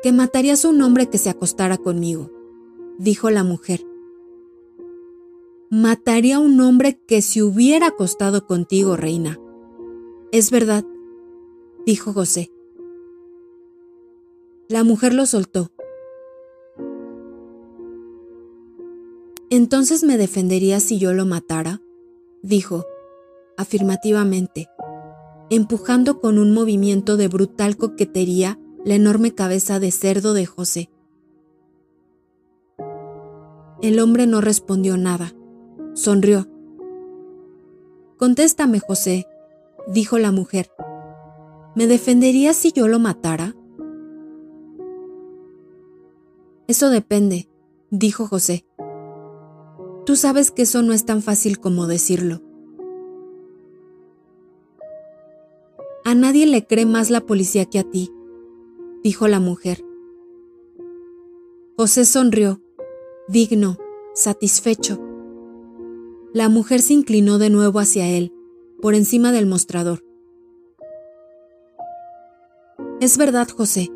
Que 0.02 0.12
matarías 0.12 0.64
a 0.64 0.68
un 0.68 0.82
hombre 0.82 1.08
que 1.08 1.18
se 1.18 1.30
acostara 1.30 1.78
conmigo, 1.78 2.30
dijo 2.98 3.30
la 3.30 3.44
mujer. 3.44 3.86
Mataría 5.70 6.36
a 6.36 6.40
un 6.40 6.60
hombre 6.60 7.00
que 7.06 7.22
se 7.22 7.42
hubiera 7.42 7.88
acostado 7.88 8.46
contigo, 8.46 8.96
reina. 8.96 9.38
Es 10.32 10.50
verdad, 10.50 10.84
dijo 11.86 12.12
José. 12.12 12.50
La 14.68 14.84
mujer 14.84 15.14
lo 15.14 15.26
soltó. 15.26 15.70
¿Entonces 19.48 20.04
me 20.04 20.16
defendería 20.16 20.78
si 20.78 20.98
yo 20.98 21.12
lo 21.12 21.26
matara? 21.26 21.82
dijo, 22.42 22.86
afirmativamente, 23.60 24.70
empujando 25.50 26.18
con 26.18 26.38
un 26.38 26.54
movimiento 26.54 27.18
de 27.18 27.28
brutal 27.28 27.76
coquetería 27.76 28.58
la 28.86 28.94
enorme 28.94 29.34
cabeza 29.34 29.78
de 29.78 29.90
cerdo 29.90 30.32
de 30.32 30.46
José. 30.46 30.90
El 33.82 34.00
hombre 34.00 34.26
no 34.26 34.40
respondió 34.40 34.96
nada. 34.96 35.34
Sonrió. 35.92 36.46
Contéstame, 38.16 38.80
José, 38.80 39.26
dijo 39.86 40.18
la 40.18 40.32
mujer. 40.32 40.70
¿Me 41.74 41.86
defenderías 41.86 42.56
si 42.56 42.72
yo 42.72 42.88
lo 42.88 42.98
matara? 42.98 43.54
Eso 46.66 46.88
depende, 46.88 47.48
dijo 47.90 48.26
José. 48.26 48.64
Tú 50.06 50.16
sabes 50.16 50.50
que 50.50 50.62
eso 50.62 50.82
no 50.82 50.94
es 50.94 51.04
tan 51.04 51.20
fácil 51.20 51.60
como 51.60 51.86
decirlo. 51.86 52.42
A 56.10 56.14
nadie 56.16 56.44
le 56.44 56.66
cree 56.66 56.86
más 56.86 57.08
la 57.08 57.20
policía 57.20 57.66
que 57.66 57.78
a 57.78 57.84
ti, 57.84 58.12
dijo 59.04 59.28
la 59.28 59.38
mujer. 59.38 59.84
José 61.76 62.04
sonrió, 62.04 62.60
digno, 63.28 63.76
satisfecho. 64.12 64.98
La 66.34 66.48
mujer 66.48 66.82
se 66.82 66.94
inclinó 66.94 67.38
de 67.38 67.48
nuevo 67.48 67.78
hacia 67.78 68.08
él, 68.08 68.34
por 68.82 68.96
encima 68.96 69.30
del 69.30 69.46
mostrador. 69.46 70.04
Es 73.00 73.16
verdad, 73.16 73.48
José, 73.48 73.88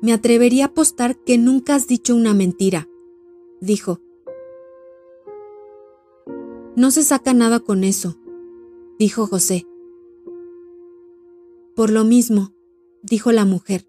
me 0.00 0.12
atrevería 0.12 0.66
a 0.66 0.68
apostar 0.68 1.16
que 1.24 1.38
nunca 1.38 1.74
has 1.74 1.88
dicho 1.88 2.14
una 2.14 2.34
mentira, 2.34 2.88
dijo. 3.60 4.00
No 6.76 6.92
se 6.92 7.02
saca 7.02 7.34
nada 7.34 7.58
con 7.58 7.82
eso, 7.82 8.16
dijo 8.96 9.26
José. 9.26 9.67
Por 11.78 11.90
lo 11.90 12.02
mismo, 12.02 12.50
dijo 13.04 13.30
la 13.30 13.44
mujer, 13.44 13.86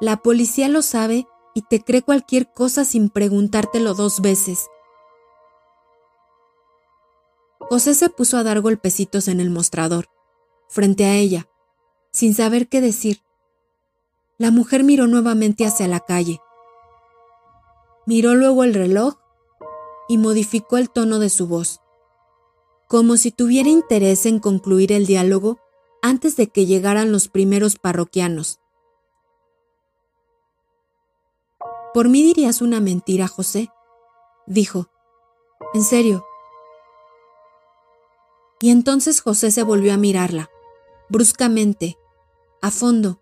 la 0.00 0.22
policía 0.22 0.70
lo 0.70 0.80
sabe 0.80 1.26
y 1.54 1.60
te 1.60 1.84
cree 1.84 2.00
cualquier 2.00 2.50
cosa 2.50 2.86
sin 2.86 3.10
preguntártelo 3.10 3.92
dos 3.92 4.22
veces. 4.22 4.66
José 7.58 7.92
se 7.92 8.08
puso 8.08 8.38
a 8.38 8.44
dar 8.44 8.62
golpecitos 8.62 9.28
en 9.28 9.40
el 9.40 9.50
mostrador, 9.50 10.08
frente 10.70 11.04
a 11.04 11.14
ella, 11.16 11.50
sin 12.12 12.32
saber 12.32 12.66
qué 12.70 12.80
decir. 12.80 13.20
La 14.38 14.50
mujer 14.50 14.82
miró 14.82 15.06
nuevamente 15.06 15.66
hacia 15.66 15.88
la 15.88 16.00
calle. 16.00 16.40
Miró 18.06 18.34
luego 18.34 18.64
el 18.64 18.72
reloj 18.72 19.16
y 20.08 20.16
modificó 20.16 20.78
el 20.78 20.88
tono 20.88 21.18
de 21.18 21.28
su 21.28 21.46
voz, 21.46 21.82
como 22.88 23.18
si 23.18 23.32
tuviera 23.32 23.68
interés 23.68 24.24
en 24.24 24.38
concluir 24.38 24.92
el 24.92 25.04
diálogo 25.04 25.61
antes 26.02 26.36
de 26.36 26.48
que 26.48 26.66
llegaran 26.66 27.12
los 27.12 27.28
primeros 27.28 27.76
parroquianos. 27.76 28.60
Por 31.94 32.08
mí 32.08 32.22
dirías 32.22 32.60
una 32.60 32.80
mentira, 32.80 33.28
José, 33.28 33.70
dijo. 34.46 34.88
En 35.74 35.82
serio. 35.82 36.26
Y 38.60 38.70
entonces 38.70 39.20
José 39.20 39.50
se 39.50 39.62
volvió 39.62 39.94
a 39.94 39.96
mirarla, 39.96 40.50
bruscamente, 41.08 41.98
a 42.60 42.70
fondo, 42.70 43.20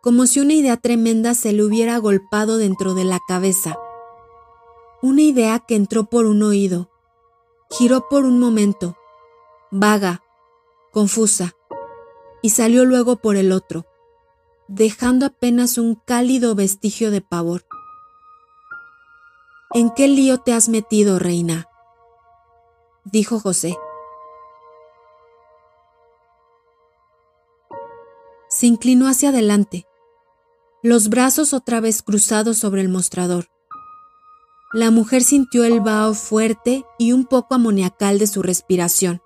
como 0.00 0.26
si 0.26 0.40
una 0.40 0.54
idea 0.54 0.76
tremenda 0.76 1.34
se 1.34 1.52
le 1.52 1.62
hubiera 1.62 1.98
golpado 1.98 2.58
dentro 2.58 2.94
de 2.94 3.04
la 3.04 3.20
cabeza. 3.26 3.78
Una 5.02 5.22
idea 5.22 5.58
que 5.60 5.76
entró 5.76 6.04
por 6.04 6.26
un 6.26 6.42
oído, 6.42 6.90
giró 7.70 8.08
por 8.08 8.24
un 8.24 8.40
momento, 8.40 8.96
vaga, 9.70 10.22
confusa, 10.90 11.54
y 12.42 12.50
salió 12.50 12.84
luego 12.84 13.16
por 13.16 13.36
el 13.36 13.52
otro, 13.52 13.86
dejando 14.68 15.26
apenas 15.26 15.78
un 15.78 15.94
cálido 15.94 16.54
vestigio 16.54 17.10
de 17.10 17.20
pavor. 17.20 17.64
¿En 19.72 19.90
qué 19.90 20.08
lío 20.08 20.38
te 20.38 20.52
has 20.52 20.68
metido, 20.68 21.18
reina? 21.18 21.68
dijo 23.04 23.40
José. 23.40 23.76
Se 28.48 28.66
inclinó 28.66 29.08
hacia 29.08 29.30
adelante, 29.30 29.86
los 30.82 31.08
brazos 31.08 31.54
otra 31.54 31.80
vez 31.80 32.02
cruzados 32.02 32.58
sobre 32.58 32.82
el 32.82 32.88
mostrador. 32.88 33.46
La 34.74 34.90
mujer 34.90 35.22
sintió 35.22 35.64
el 35.64 35.80
vaho 35.80 36.12
fuerte 36.14 36.84
y 36.98 37.12
un 37.12 37.24
poco 37.24 37.54
amoniacal 37.54 38.18
de 38.18 38.26
su 38.26 38.42
respiración 38.42 39.21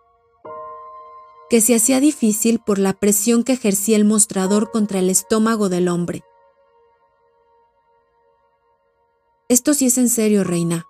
que 1.48 1.60
se 1.60 1.74
hacía 1.74 2.00
difícil 2.00 2.58
por 2.58 2.78
la 2.78 2.92
presión 2.92 3.44
que 3.44 3.52
ejercía 3.52 3.96
el 3.96 4.04
mostrador 4.04 4.70
contra 4.70 4.98
el 4.98 5.10
estómago 5.10 5.68
del 5.68 5.88
hombre. 5.88 6.24
Esto 9.48 9.74
sí 9.74 9.86
es 9.86 9.98
en 9.98 10.08
serio, 10.08 10.42
reina. 10.42 10.86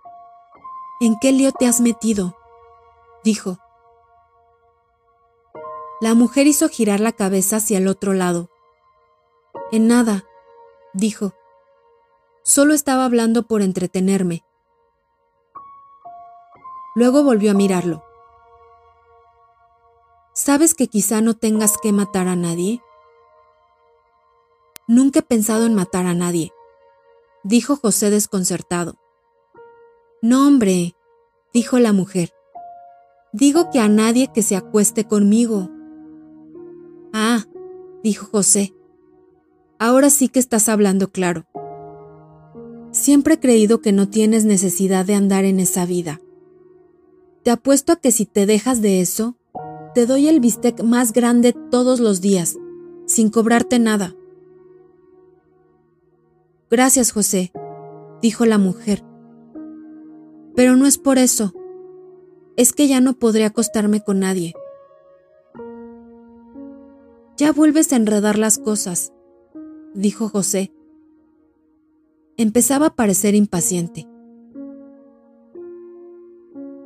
¿En 1.01 1.19
qué 1.21 1.33
lío 1.33 1.53
te 1.53 1.66
has 1.66 1.81
metido? 1.83 2.37
dijo. 3.23 3.59
La 6.01 6.14
mujer 6.14 6.47
hizo 6.47 6.69
girar 6.69 7.01
la 7.01 7.12
cabeza 7.12 7.57
hacia 7.57 7.79
el 7.79 7.88
otro 7.88 8.14
lado. 8.14 8.49
En 9.73 9.88
nada, 9.88 10.25
dijo. 10.95 11.35
Solo 12.45 12.73
estaba 12.73 13.05
hablando 13.05 13.47
por 13.47 13.61
entretenerme. 13.61 14.45
Luego 16.95 17.25
volvió 17.25 17.51
a 17.51 17.55
mirarlo. 17.55 18.06
¿Sabes 20.37 20.75
que 20.75 20.87
quizá 20.87 21.22
no 21.22 21.33
tengas 21.33 21.79
que 21.83 21.92
matar 21.92 22.29
a 22.29 22.37
nadie? 22.37 22.83
Nunca 24.87 25.20
he 25.20 25.22
pensado 25.22 25.64
en 25.64 25.72
matar 25.72 26.05
a 26.05 26.12
nadie, 26.12 26.53
dijo 27.42 27.75
José 27.75 28.11
desconcertado. 28.11 28.96
No, 30.20 30.46
hombre, 30.46 30.94
dijo 31.55 31.79
la 31.79 31.94
mujer. 31.94 32.35
Digo 33.33 33.70
que 33.70 33.79
a 33.79 33.88
nadie 33.88 34.31
que 34.31 34.42
se 34.42 34.57
acueste 34.57 35.07
conmigo. 35.07 35.70
Ah, 37.14 37.46
dijo 38.03 38.27
José. 38.27 38.75
Ahora 39.79 40.11
sí 40.11 40.29
que 40.29 40.38
estás 40.38 40.68
hablando 40.68 41.09
claro. 41.09 41.46
Siempre 42.90 43.35
he 43.35 43.40
creído 43.40 43.81
que 43.81 43.92
no 43.92 44.11
tienes 44.11 44.44
necesidad 44.44 45.07
de 45.07 45.14
andar 45.14 45.46
en 45.46 45.61
esa 45.61 45.87
vida. 45.87 46.20
Te 47.42 47.51
apuesto 47.51 47.92
a 47.92 47.96
que 47.96 48.12
si 48.12 48.27
te 48.27 48.44
dejas 48.44 48.83
de 48.83 49.01
eso, 49.01 49.38
te 49.96 50.04
doy 50.04 50.28
el 50.28 50.40
bistec 50.40 50.82
más 50.82 51.14
grande 51.14 51.54
todos 51.54 52.00
los 52.00 52.20
días, 52.20 52.59
sin 53.06 53.30
cobrarte 53.30 53.78
nada. 53.78 54.14
Gracias, 56.70 57.12
José, 57.12 57.50
dijo 58.20 58.44
la 58.44 58.59
mujer. 58.59 59.02
Pero 60.54 60.76
no 60.76 60.85
es 60.85 60.98
por 60.98 61.16
eso. 61.16 61.54
Es 62.59 62.74
que 62.74 62.88
ya 62.88 63.00
no 63.00 63.14
podré 63.14 63.46
acostarme 63.46 64.02
con 64.02 64.20
nadie. 64.20 64.52
Ya 67.38 67.52
vuelves 67.52 67.90
a 67.94 67.96
enredar 67.96 68.37
las 68.37 68.59
cosas, 68.59 69.14
dijo 69.94 70.28
José. 70.28 70.74
Empezaba 72.37 72.88
a 72.88 72.94
parecer 72.96 73.35
impaciente. 73.35 74.06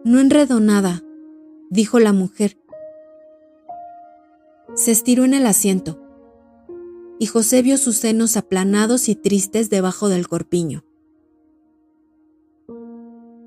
No 0.05 0.21
enredo 0.21 0.61
nada, 0.61 1.03
dijo 1.71 1.99
la 1.99 2.13
mujer, 2.13 2.60
se 4.75 4.93
estiró 4.93 5.25
en 5.25 5.35
el 5.35 5.47
asiento, 5.47 6.01
y 7.19 7.27
José 7.27 7.63
vio 7.63 7.77
sus 7.77 7.97
senos 7.97 8.37
aplanados 8.37 9.09
y 9.09 9.15
tristes 9.15 9.69
debajo 9.71 10.09
del 10.09 10.27
corpiño. 10.29 10.85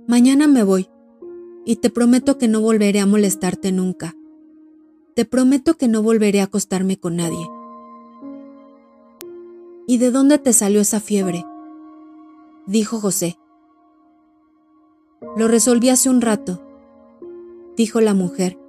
Mañana 0.07 0.47
me 0.47 0.63
voy, 0.63 0.89
y 1.65 1.77
te 1.77 1.89
prometo 1.89 2.37
que 2.37 2.47
no 2.47 2.61
volveré 2.61 2.99
a 2.99 3.05
molestarte 3.05 3.71
nunca. 3.71 4.15
Te 5.15 5.25
prometo 5.25 5.75
que 5.75 5.87
no 5.87 6.03
volveré 6.03 6.41
a 6.41 6.45
acostarme 6.45 6.97
con 6.97 7.15
nadie. 7.15 7.47
¿Y 9.87 9.97
de 9.97 10.11
dónde 10.11 10.37
te 10.37 10.53
salió 10.53 10.81
esa 10.81 10.99
fiebre? 10.99 11.45
dijo 12.65 12.99
José. 12.99 13.37
Lo 15.37 15.47
resolví 15.47 15.89
hace 15.89 16.09
un 16.09 16.21
rato, 16.21 16.61
dijo 17.75 18.01
la 18.01 18.13
mujer. 18.13 18.59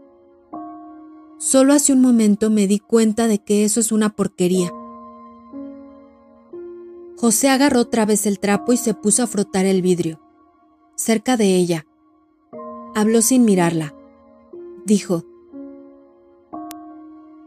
Solo 1.45 1.75
hace 1.75 1.93
un 1.93 2.01
momento 2.01 2.49
me 2.49 2.67
di 2.67 2.79
cuenta 2.79 3.29
de 3.29 3.39
que 3.39 3.67
eso 3.67 3.79
es 3.79 3.93
una 3.93 4.17
porquería. 4.17 4.73
José 7.19 7.51
agarró 7.51 7.81
otra 7.81 8.07
vez 8.07 8.25
el 8.25 8.39
trapo 8.41 8.73
y 8.73 8.79
se 8.79 8.95
puso 8.95 9.23
a 9.23 9.27
frotar 9.27 9.67
el 9.67 9.83
vidrio, 9.83 10.23
cerca 10.97 11.37
de 11.37 11.55
ella. 11.55 11.85
Habló 12.95 13.21
sin 13.21 13.45
mirarla. 13.45 13.95
Dijo, 14.87 15.25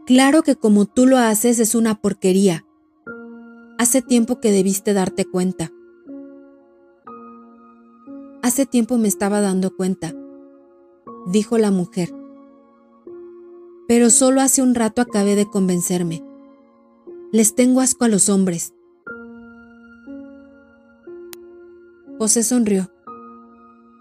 Claro 0.06 0.44
que 0.44 0.54
como 0.54 0.86
tú 0.86 1.04
lo 1.04 1.18
haces 1.18 1.58
es 1.58 1.74
una 1.74 2.00
porquería. 2.00 2.64
Hace 3.78 4.00
tiempo 4.00 4.38
que 4.38 4.52
debiste 4.52 4.92
darte 4.92 5.24
cuenta. 5.24 5.72
Hace 8.42 8.64
tiempo 8.64 8.96
me 8.96 9.08
estaba 9.08 9.40
dando 9.40 9.74
cuenta, 9.74 10.14
dijo 11.26 11.58
la 11.58 11.72
mujer 11.72 12.17
pero 13.88 14.10
solo 14.10 14.42
hace 14.42 14.60
un 14.60 14.74
rato 14.74 15.00
acabé 15.00 15.34
de 15.34 15.46
convencerme. 15.46 16.22
Les 17.32 17.54
tengo 17.54 17.80
asco 17.80 18.04
a 18.04 18.08
los 18.08 18.28
hombres. 18.28 18.74
José 22.18 22.42
sonrió. 22.42 22.90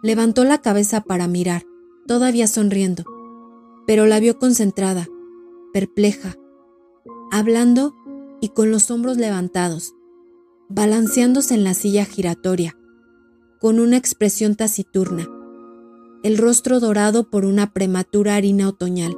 Levantó 0.04 0.44
la 0.44 0.58
cabeza 0.58 1.02
para 1.02 1.28
mirar, 1.28 1.64
todavía 2.06 2.48
sonriendo, 2.48 3.06
pero 3.88 4.06
la 4.08 4.20
vio 4.20 4.38
concentrada, 4.38 5.08
perpleja, 5.72 6.36
hablando 7.32 7.96
y 8.42 8.50
con 8.50 8.72
los 8.72 8.92
hombros 8.92 9.18
levantados, 9.18 9.94
balanceándose 10.68 11.54
en 11.54 11.64
la 11.64 11.74
silla 11.74 12.04
giratoria, 12.04 12.78
con 13.62 13.80
una 13.80 13.96
expresión 13.96 14.56
taciturna, 14.56 15.30
el 16.24 16.38
rostro 16.38 16.82
dorado 16.82 17.30
por 17.30 17.46
una 17.46 17.72
prematura 17.72 18.36
harina 18.36 18.68
otoñal. 18.68 19.16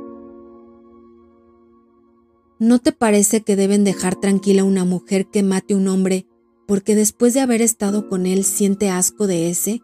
¿No 2.59 2.79
te 2.79 2.91
parece 2.91 3.41
que 3.41 3.55
deben 3.55 3.85
dejar 3.85 4.19
tranquila 4.19 4.63
a 4.63 4.65
una 4.65 4.83
mujer 4.83 5.27
que 5.27 5.43
mate 5.43 5.73
a 5.73 5.77
un 5.77 5.87
hombre 5.87 6.27
porque 6.67 6.93
después 6.93 7.33
de 7.33 7.39
haber 7.39 7.61
estado 7.61 8.09
con 8.09 8.25
él 8.25 8.43
siente 8.43 8.89
asco 8.89 9.27
de 9.27 9.49
ese 9.49 9.81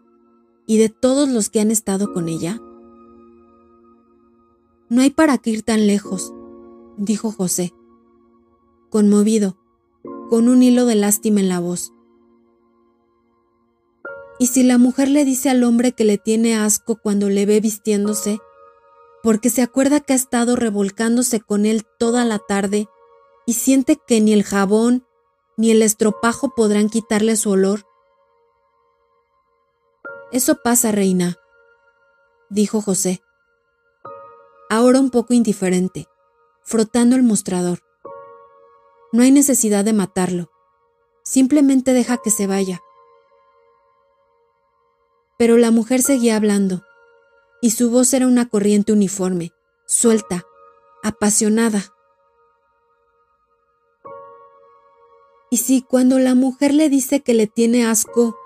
y 0.66 0.76
de 0.76 0.90
todos 0.90 1.30
los 1.30 1.48
que 1.48 1.60
han 1.60 1.70
estado 1.70 2.12
con 2.12 2.28
ella? 2.28 2.60
No 4.90 5.00
hay 5.00 5.08
para 5.08 5.38
qué 5.38 5.50
ir 5.50 5.62
tan 5.62 5.86
lejos, 5.86 6.34
dijo 6.98 7.32
José, 7.32 7.72
conmovido, 8.90 9.56
con 10.28 10.46
un 10.48 10.62
hilo 10.62 10.84
de 10.84 10.96
lástima 10.96 11.40
en 11.40 11.48
la 11.48 11.60
voz. 11.60 11.94
¿Y 14.38 14.48
si 14.48 14.62
la 14.62 14.76
mujer 14.76 15.08
le 15.08 15.24
dice 15.24 15.48
al 15.48 15.64
hombre 15.64 15.92
que 15.92 16.04
le 16.04 16.18
tiene 16.18 16.54
asco 16.54 17.00
cuando 17.02 17.30
le 17.30 17.46
ve 17.46 17.58
vistiéndose, 17.60 18.38
porque 19.22 19.50
se 19.50 19.62
acuerda 19.62 20.00
que 20.00 20.12
ha 20.12 20.16
estado 20.16 20.56
revolcándose 20.56 21.40
con 21.40 21.66
él 21.66 21.84
toda 21.98 22.24
la 22.24 22.38
tarde 22.38 22.88
y 23.46 23.54
siente 23.54 23.96
que 24.06 24.20
ni 24.20 24.32
el 24.32 24.44
jabón, 24.44 25.06
ni 25.56 25.70
el 25.70 25.82
estropajo 25.82 26.54
podrán 26.54 26.88
quitarle 26.88 27.36
su 27.36 27.50
olor. 27.50 27.86
Eso 30.32 30.56
pasa, 30.62 30.92
reina, 30.92 31.36
dijo 32.50 32.80
José, 32.80 33.22
ahora 34.68 35.00
un 35.00 35.10
poco 35.10 35.34
indiferente, 35.34 36.06
frotando 36.62 37.16
el 37.16 37.22
mostrador. 37.22 37.80
No 39.12 39.22
hay 39.22 39.30
necesidad 39.30 39.84
de 39.84 39.92
matarlo, 39.92 40.50
simplemente 41.22 41.92
deja 41.92 42.18
que 42.18 42.30
se 42.30 42.46
vaya. 42.46 42.80
Pero 45.38 45.56
la 45.56 45.70
mujer 45.70 46.02
seguía 46.02 46.36
hablando, 46.36 46.82
y 47.60 47.70
su 47.70 47.90
voz 47.90 48.12
era 48.14 48.26
una 48.26 48.48
corriente 48.48 48.92
uniforme, 48.92 49.52
suelta, 49.86 50.46
apasionada. 51.02 51.92
Y 55.50 55.58
si 55.58 55.82
cuando 55.82 56.18
la 56.18 56.34
mujer 56.34 56.74
le 56.74 56.88
dice 56.88 57.20
que 57.20 57.34
le 57.34 57.46
tiene 57.46 57.86
asco, 57.86 58.36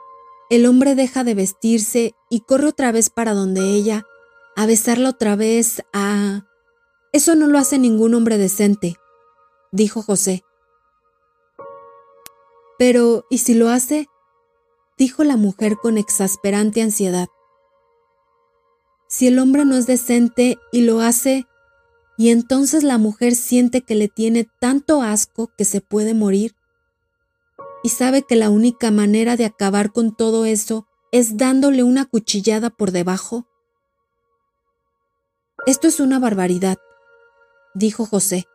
el 0.50 0.66
hombre 0.66 0.94
deja 0.94 1.24
de 1.24 1.34
vestirse 1.34 2.14
y 2.28 2.40
corre 2.40 2.68
otra 2.68 2.92
vez 2.92 3.08
para 3.10 3.34
donde 3.34 3.60
ella, 3.60 4.04
a 4.56 4.66
besarla 4.66 5.10
otra 5.10 5.36
vez, 5.36 5.82
a... 5.92 6.46
Eso 7.12 7.34
no 7.34 7.46
lo 7.46 7.58
hace 7.58 7.78
ningún 7.78 8.14
hombre 8.14 8.38
decente, 8.38 8.96
dijo 9.72 10.02
José. 10.02 10.44
Pero, 12.78 13.26
¿y 13.30 13.38
si 13.38 13.54
lo 13.54 13.68
hace? 13.68 14.08
dijo 14.96 15.24
la 15.24 15.36
mujer 15.36 15.76
con 15.76 15.98
exasperante 15.98 16.82
ansiedad. 16.82 17.28
Si 19.10 19.26
el 19.26 19.40
hombre 19.40 19.64
no 19.64 19.76
es 19.76 19.88
decente 19.88 20.56
y 20.70 20.82
lo 20.82 21.00
hace, 21.00 21.48
y 22.16 22.30
entonces 22.30 22.84
la 22.84 22.96
mujer 22.96 23.34
siente 23.34 23.82
que 23.82 23.96
le 23.96 24.06
tiene 24.06 24.48
tanto 24.60 25.02
asco 25.02 25.50
que 25.58 25.64
se 25.64 25.80
puede 25.80 26.14
morir, 26.14 26.54
y 27.82 27.88
sabe 27.88 28.22
que 28.22 28.36
la 28.36 28.50
única 28.50 28.92
manera 28.92 29.36
de 29.36 29.46
acabar 29.46 29.90
con 29.90 30.14
todo 30.14 30.44
eso 30.44 30.86
es 31.10 31.36
dándole 31.36 31.82
una 31.82 32.04
cuchillada 32.04 32.70
por 32.70 32.92
debajo. 32.92 33.48
Esto 35.66 35.88
es 35.88 35.98
una 35.98 36.20
barbaridad, 36.20 36.78
dijo 37.74 38.06
José. 38.06 38.46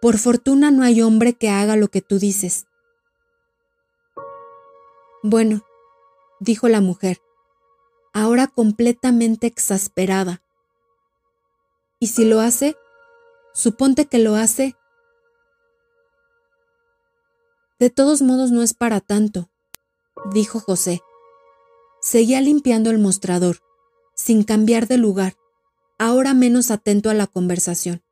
Por 0.00 0.16
fortuna 0.16 0.70
no 0.70 0.82
hay 0.82 1.02
hombre 1.02 1.34
que 1.34 1.50
haga 1.50 1.76
lo 1.76 1.88
que 1.88 2.00
tú 2.00 2.18
dices. 2.18 2.66
Bueno, 5.22 5.62
dijo 6.40 6.68
la 6.68 6.80
mujer, 6.80 7.20
ahora 8.20 8.46
completamente 8.46 9.46
exasperada. 9.46 10.42
¿Y 12.00 12.08
si 12.08 12.24
lo 12.24 12.40
hace? 12.40 12.76
Suponte 13.54 14.06
que 14.06 14.18
lo 14.18 14.34
hace. 14.34 14.76
De 17.78 17.90
todos 17.90 18.22
modos 18.22 18.50
no 18.50 18.62
es 18.62 18.74
para 18.74 19.00
tanto, 19.00 19.50
dijo 20.32 20.60
José. 20.60 21.00
Seguía 22.00 22.40
limpiando 22.40 22.90
el 22.90 22.98
mostrador, 22.98 23.58
sin 24.14 24.42
cambiar 24.42 24.86
de 24.88 24.98
lugar, 24.98 25.36
ahora 25.98 26.34
menos 26.34 26.70
atento 26.70 27.10
a 27.10 27.14
la 27.14 27.26
conversación. 27.26 28.02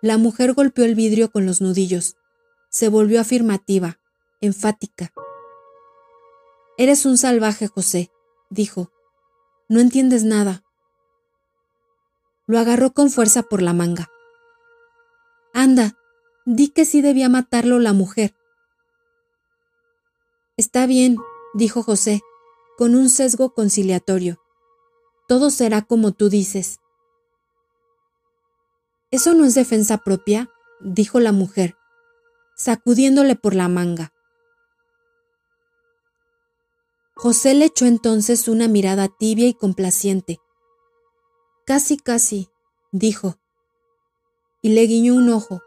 La 0.00 0.18
mujer 0.18 0.52
golpeó 0.52 0.84
el 0.84 0.94
vidrio 0.94 1.30
con 1.30 1.46
los 1.46 1.60
nudillos. 1.60 2.16
Se 2.70 2.88
volvió 2.88 3.20
afirmativa, 3.20 3.98
enfática. 4.40 5.12
Eres 6.80 7.06
un 7.06 7.18
salvaje, 7.18 7.66
José, 7.66 8.12
dijo. 8.50 8.92
No 9.68 9.80
entiendes 9.80 10.22
nada. 10.22 10.62
Lo 12.46 12.60
agarró 12.60 12.92
con 12.92 13.10
fuerza 13.10 13.42
por 13.42 13.62
la 13.62 13.72
manga. 13.72 14.08
Anda, 15.52 15.98
di 16.46 16.68
que 16.68 16.84
sí 16.84 17.02
debía 17.02 17.28
matarlo 17.28 17.80
la 17.80 17.92
mujer. 17.92 18.36
Está 20.56 20.86
bien, 20.86 21.16
dijo 21.52 21.82
José, 21.82 22.20
con 22.76 22.94
un 22.94 23.10
sesgo 23.10 23.54
conciliatorio. 23.54 24.40
Todo 25.26 25.50
será 25.50 25.82
como 25.82 26.12
tú 26.12 26.28
dices. 26.28 26.78
¿Eso 29.10 29.34
no 29.34 29.44
es 29.44 29.56
defensa 29.56 29.98
propia? 29.98 30.48
dijo 30.80 31.18
la 31.18 31.32
mujer, 31.32 31.76
sacudiéndole 32.56 33.34
por 33.34 33.56
la 33.56 33.66
manga. 33.66 34.12
José 37.20 37.52
le 37.54 37.64
echó 37.64 37.84
entonces 37.84 38.46
una 38.46 38.68
mirada 38.68 39.08
tibia 39.08 39.48
y 39.48 39.52
complaciente. 39.52 40.38
Casi, 41.66 41.96
casi, 41.96 42.48
dijo, 42.92 43.40
y 44.62 44.68
le 44.68 44.82
guiñó 44.82 45.16
un 45.16 45.28
ojo, 45.28 45.60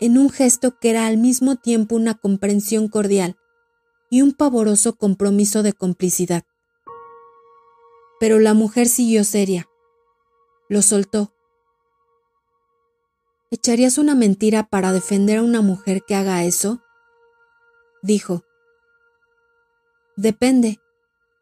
en 0.00 0.16
un 0.16 0.30
gesto 0.30 0.78
que 0.78 0.88
era 0.88 1.06
al 1.06 1.18
mismo 1.18 1.56
tiempo 1.56 1.94
una 1.94 2.14
comprensión 2.14 2.88
cordial 2.88 3.36
y 4.08 4.22
un 4.22 4.32
pavoroso 4.32 4.96
compromiso 4.96 5.62
de 5.62 5.74
complicidad. 5.74 6.44
Pero 8.18 8.38
la 8.38 8.54
mujer 8.54 8.88
siguió 8.88 9.24
seria. 9.24 9.68
Lo 10.70 10.80
soltó. 10.80 11.34
¿Echarías 13.50 13.98
una 13.98 14.14
mentira 14.14 14.70
para 14.70 14.94
defender 14.94 15.36
a 15.36 15.42
una 15.42 15.60
mujer 15.60 16.00
que 16.08 16.14
haga 16.14 16.44
eso? 16.44 16.80
dijo. 18.02 18.47
Depende, 20.20 20.80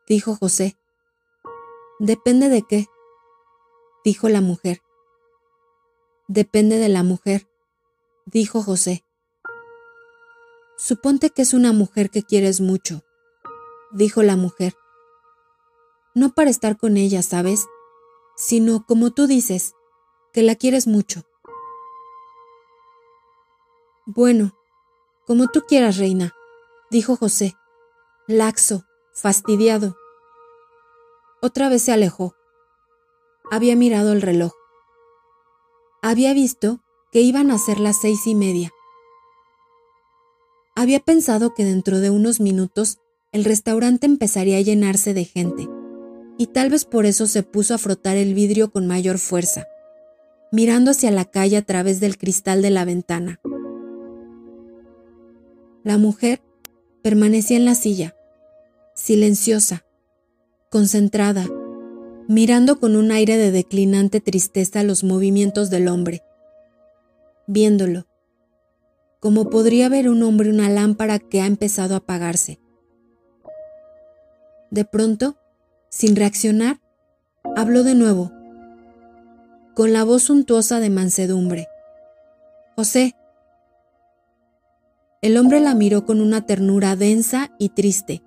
dijo 0.06 0.36
José. 0.36 0.76
¿Depende 1.98 2.50
de 2.50 2.60
qué? 2.60 2.84
dijo 4.04 4.28
la 4.28 4.42
mujer. 4.42 4.82
Depende 6.28 6.76
de 6.76 6.90
la 6.90 7.02
mujer, 7.02 7.48
dijo 8.26 8.62
José. 8.62 9.02
Suponte 10.76 11.30
que 11.30 11.40
es 11.40 11.54
una 11.54 11.72
mujer 11.72 12.10
que 12.10 12.22
quieres 12.22 12.60
mucho, 12.60 13.02
dijo 13.92 14.22
la 14.22 14.36
mujer. 14.36 14.74
No 16.14 16.34
para 16.34 16.50
estar 16.50 16.76
con 16.76 16.98
ella, 16.98 17.22
¿sabes? 17.22 17.64
Sino, 18.36 18.84
como 18.84 19.10
tú 19.10 19.26
dices, 19.26 19.72
que 20.34 20.42
la 20.42 20.54
quieres 20.54 20.86
mucho. 20.86 21.22
Bueno, 24.04 24.52
como 25.26 25.46
tú 25.48 25.62
quieras, 25.66 25.96
reina, 25.96 26.34
dijo 26.90 27.16
José 27.16 27.56
laxo, 28.28 28.84
fastidiado. 29.12 29.96
Otra 31.40 31.68
vez 31.68 31.82
se 31.82 31.92
alejó. 31.92 32.34
Había 33.52 33.76
mirado 33.76 34.12
el 34.12 34.20
reloj. 34.20 34.52
Había 36.02 36.34
visto 36.34 36.80
que 37.12 37.20
iban 37.20 37.52
a 37.52 37.58
ser 37.58 37.78
las 37.78 38.00
seis 38.00 38.26
y 38.26 38.34
media. 38.34 38.72
Había 40.74 40.98
pensado 40.98 41.54
que 41.54 41.64
dentro 41.64 42.00
de 42.00 42.10
unos 42.10 42.40
minutos 42.40 42.98
el 43.30 43.44
restaurante 43.44 44.06
empezaría 44.06 44.58
a 44.58 44.62
llenarse 44.62 45.14
de 45.14 45.24
gente, 45.24 45.68
y 46.36 46.48
tal 46.48 46.70
vez 46.70 46.84
por 46.84 47.06
eso 47.06 47.26
se 47.28 47.44
puso 47.44 47.74
a 47.74 47.78
frotar 47.78 48.16
el 48.16 48.34
vidrio 48.34 48.72
con 48.72 48.88
mayor 48.88 49.18
fuerza, 49.18 49.66
mirando 50.50 50.90
hacia 50.90 51.12
la 51.12 51.24
calle 51.24 51.56
a 51.56 51.62
través 51.62 52.00
del 52.00 52.18
cristal 52.18 52.60
de 52.60 52.70
la 52.70 52.84
ventana. 52.84 53.40
La 55.84 55.96
mujer 55.96 56.42
permanecía 57.02 57.56
en 57.56 57.64
la 57.64 57.76
silla, 57.76 58.15
silenciosa, 59.06 59.84
concentrada, 60.68 61.46
mirando 62.26 62.80
con 62.80 62.96
un 62.96 63.12
aire 63.12 63.36
de 63.36 63.52
declinante 63.52 64.20
tristeza 64.20 64.82
los 64.82 65.04
movimientos 65.04 65.70
del 65.70 65.86
hombre, 65.86 66.24
viéndolo, 67.46 68.08
como 69.20 69.48
podría 69.48 69.88
ver 69.88 70.08
un 70.08 70.24
hombre 70.24 70.50
una 70.50 70.68
lámpara 70.68 71.20
que 71.20 71.40
ha 71.40 71.46
empezado 71.46 71.94
a 71.94 71.98
apagarse. 71.98 72.58
De 74.72 74.84
pronto, 74.84 75.36
sin 75.88 76.16
reaccionar, 76.16 76.80
habló 77.54 77.84
de 77.84 77.94
nuevo, 77.94 78.32
con 79.76 79.92
la 79.92 80.02
voz 80.02 80.24
suntuosa 80.24 80.80
de 80.80 80.90
mansedumbre. 80.90 81.68
José. 82.74 83.14
El 85.22 85.36
hombre 85.36 85.60
la 85.60 85.76
miró 85.76 86.04
con 86.04 86.20
una 86.20 86.44
ternura 86.44 86.96
densa 86.96 87.52
y 87.60 87.68
triste 87.68 88.25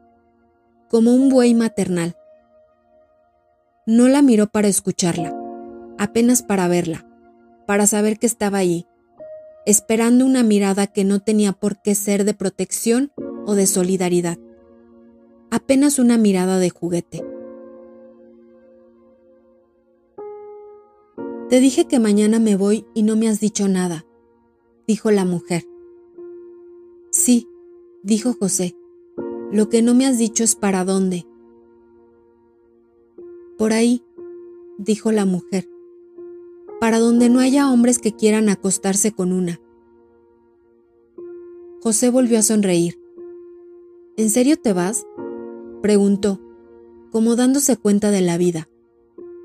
como 0.89 1.13
un 1.13 1.30
buey 1.30 1.54
maternal. 1.54 2.17
No 3.86 4.08
la 4.08 4.21
miró 4.21 4.47
para 4.47 4.67
escucharla, 4.67 5.34
apenas 5.97 6.43
para 6.43 6.67
verla, 6.67 7.08
para 7.65 7.88
saber 7.88 8.17
que 8.17 8.28
estaba 8.28 8.58
allí, 8.58 8.88
esperando 9.65 10.25
una 10.25 10.43
mirada 10.43 10.88
que 10.88 11.04
no 11.04 11.19
tenía 11.19 11.54
por 11.54 11.82
qué 11.82 11.95
ser 11.95 12.25
de 12.25 12.34
protección 12.34 13.12
o 13.45 13.56
de 13.56 13.67
solidaridad, 13.67 14.38
apenas 15.52 15.99
una 15.99 16.17
mirada 16.17 16.58
de 16.60 16.69
juguete. 16.69 17.23
Te 21.49 21.60
dije 21.60 21.86
que 21.86 21.99
mañana 21.99 22.39
me 22.39 22.56
voy 22.56 22.86
y 22.93 23.04
no 23.04 23.15
me 23.15 23.28
has 23.28 23.39
dicho 23.39 23.67
nada, 23.67 24.06
dijo 24.88 25.10
la 25.12 25.25
mujer. 25.25 25.65
Sí, 27.12 27.47
dijo 28.04 28.34
José, 28.39 28.75
lo 29.52 29.70
que 29.70 29.82
no 29.82 29.96
me 29.96 30.06
has 30.06 30.18
dicho 30.18 30.44
es 30.44 30.56
para 30.56 30.86
dónde. 30.86 31.26
Por 33.58 33.74
ahí, 33.74 34.04
dijo 34.78 35.12
la 35.12 35.26
mujer, 35.26 35.68
para 36.80 37.00
donde 37.00 37.30
no 37.30 37.40
haya 37.40 37.72
hombres 37.72 38.00
que 38.00 38.16
quieran 38.16 38.48
acostarse 38.50 39.12
con 39.12 39.34
una. 39.34 39.60
José 41.82 42.10
volvió 42.10 42.40
a 42.40 42.44
sonreír. 42.44 43.00
¿En 44.18 44.30
serio 44.30 44.58
te 44.58 44.74
vas? 44.74 45.06
preguntó, 45.82 46.40
como 47.12 47.36
dándose 47.36 47.78
cuenta 47.78 48.12
de 48.12 48.22
la 48.22 48.38
vida, 48.38 48.70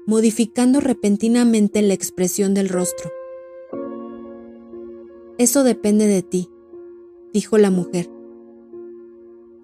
modificando 0.07 0.81
repentinamente 0.81 1.81
la 1.83 1.95
expresión 1.95 2.55
del 2.55 2.69
rostro. 2.69 3.11
Eso 5.39 5.65
depende 5.65 6.07
de 6.07 6.23
ti, 6.23 6.51
dijo 7.33 7.59
la 7.59 7.71
mujer. 7.71 8.14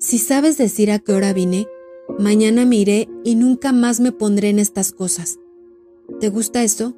Si 0.00 0.16
sabes 0.16 0.56
decir 0.56 0.90
a 0.90 0.98
qué 0.98 1.12
hora 1.12 1.34
vine, 1.34 1.68
mañana 2.18 2.64
me 2.64 2.76
iré 2.76 3.06
y 3.22 3.34
nunca 3.34 3.70
más 3.70 4.00
me 4.00 4.12
pondré 4.12 4.48
en 4.48 4.58
estas 4.58 4.92
cosas. 4.92 5.38
¿Te 6.20 6.30
gusta 6.30 6.64
eso? 6.64 6.96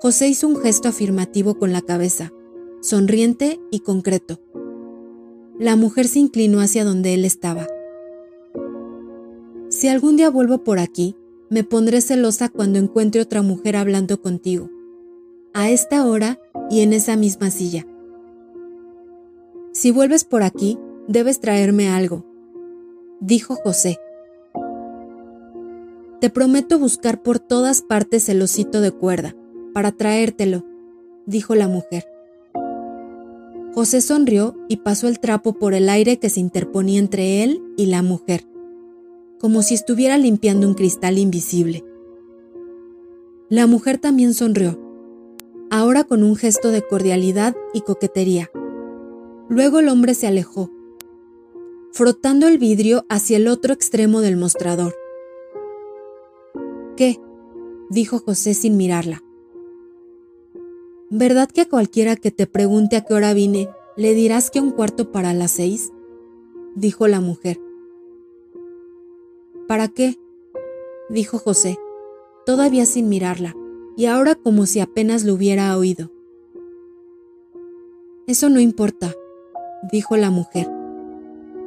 José 0.00 0.28
hizo 0.28 0.46
un 0.46 0.56
gesto 0.56 0.88
afirmativo 0.88 1.58
con 1.58 1.72
la 1.72 1.82
cabeza, 1.82 2.32
sonriente 2.80 3.58
y 3.72 3.80
concreto. 3.80 4.40
La 5.58 5.74
mujer 5.74 6.06
se 6.06 6.20
inclinó 6.20 6.60
hacia 6.60 6.84
donde 6.84 7.14
él 7.14 7.24
estaba. 7.24 7.66
Si 9.68 9.88
algún 9.88 10.16
día 10.16 10.30
vuelvo 10.30 10.62
por 10.62 10.78
aquí, 10.78 11.16
me 11.50 11.64
pondré 11.64 12.00
celosa 12.00 12.50
cuando 12.50 12.78
encuentre 12.78 13.20
otra 13.20 13.42
mujer 13.42 13.74
hablando 13.74 14.22
contigo, 14.22 14.70
a 15.54 15.70
esta 15.70 16.06
hora 16.06 16.38
y 16.70 16.82
en 16.82 16.92
esa 16.92 17.16
misma 17.16 17.50
silla. 17.50 17.84
Si 19.76 19.90
vuelves 19.90 20.24
por 20.24 20.42
aquí, 20.42 20.78
debes 21.06 21.38
traerme 21.38 21.90
algo, 21.90 22.24
dijo 23.20 23.56
José. 23.56 23.98
Te 26.18 26.30
prometo 26.30 26.78
buscar 26.78 27.22
por 27.22 27.40
todas 27.40 27.82
partes 27.82 28.30
el 28.30 28.40
osito 28.40 28.80
de 28.80 28.90
cuerda, 28.90 29.36
para 29.74 29.92
traértelo, 29.92 30.64
dijo 31.26 31.54
la 31.54 31.68
mujer. 31.68 32.06
José 33.74 34.00
sonrió 34.00 34.56
y 34.66 34.78
pasó 34.78 35.08
el 35.08 35.20
trapo 35.20 35.52
por 35.52 35.74
el 35.74 35.90
aire 35.90 36.18
que 36.18 36.30
se 36.30 36.40
interponía 36.40 36.98
entre 36.98 37.44
él 37.44 37.62
y 37.76 37.84
la 37.84 38.00
mujer, 38.00 38.46
como 39.38 39.60
si 39.60 39.74
estuviera 39.74 40.16
limpiando 40.16 40.66
un 40.66 40.72
cristal 40.72 41.18
invisible. 41.18 41.84
La 43.50 43.66
mujer 43.66 43.98
también 43.98 44.32
sonrió, 44.32 44.80
ahora 45.70 46.04
con 46.04 46.22
un 46.22 46.34
gesto 46.34 46.70
de 46.70 46.80
cordialidad 46.80 47.54
y 47.74 47.82
coquetería. 47.82 48.50
Luego 49.48 49.78
el 49.78 49.88
hombre 49.88 50.14
se 50.14 50.26
alejó, 50.26 50.70
frotando 51.92 52.48
el 52.48 52.58
vidrio 52.58 53.06
hacia 53.08 53.36
el 53.36 53.46
otro 53.48 53.72
extremo 53.72 54.20
del 54.20 54.36
mostrador. 54.36 54.94
¿Qué? 56.96 57.20
dijo 57.88 58.18
José 58.18 58.54
sin 58.54 58.76
mirarla. 58.76 59.22
¿Verdad 61.10 61.48
que 61.48 61.60
a 61.60 61.68
cualquiera 61.68 62.16
que 62.16 62.32
te 62.32 62.48
pregunte 62.48 62.96
a 62.96 63.04
qué 63.04 63.14
hora 63.14 63.32
vine, 63.32 63.68
le 63.96 64.14
dirás 64.14 64.50
que 64.50 64.60
un 64.60 64.72
cuarto 64.72 65.12
para 65.12 65.32
las 65.32 65.52
seis? 65.52 65.92
dijo 66.74 67.06
la 67.06 67.20
mujer. 67.20 67.60
¿Para 69.68 69.88
qué? 69.88 70.18
dijo 71.08 71.38
José, 71.38 71.78
todavía 72.44 72.84
sin 72.84 73.08
mirarla, 73.08 73.54
y 73.96 74.06
ahora 74.06 74.34
como 74.34 74.66
si 74.66 74.80
apenas 74.80 75.24
lo 75.24 75.34
hubiera 75.34 75.76
oído. 75.78 76.10
Eso 78.26 78.48
no 78.48 78.58
importa, 78.58 79.14
dijo 79.90 80.16
la 80.16 80.30
mujer. 80.30 80.68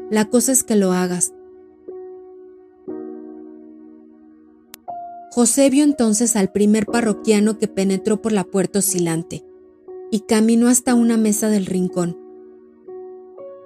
La 0.10 0.26
cosa 0.26 0.52
es 0.52 0.64
que 0.64 0.76
lo 0.76 0.92
hagas. 0.92 1.34
José 5.32 5.70
vio 5.70 5.84
entonces 5.84 6.36
al 6.36 6.52
primer 6.52 6.86
parroquiano 6.86 7.60
que 7.60 7.68
penetró 7.68 8.22
por 8.22 8.32
la 8.32 8.44
puerta 8.44 8.80
oscilante 8.80 9.46
y 10.12 10.22
caminó 10.22 10.68
hasta 10.68 10.96
una 10.96 11.18
mesa 11.18 11.50
del 11.50 11.68
rincón. 11.68 12.18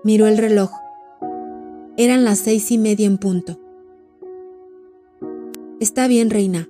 Miró 0.03 0.27
el 0.27 0.37
reloj. 0.37 0.71
Eran 1.95 2.25
las 2.25 2.39
seis 2.39 2.69
y 2.71 2.77
media 2.77 3.07
en 3.07 3.17
punto. 3.17 3.59
Está 5.79 6.07
bien, 6.07 6.29
reina, 6.29 6.67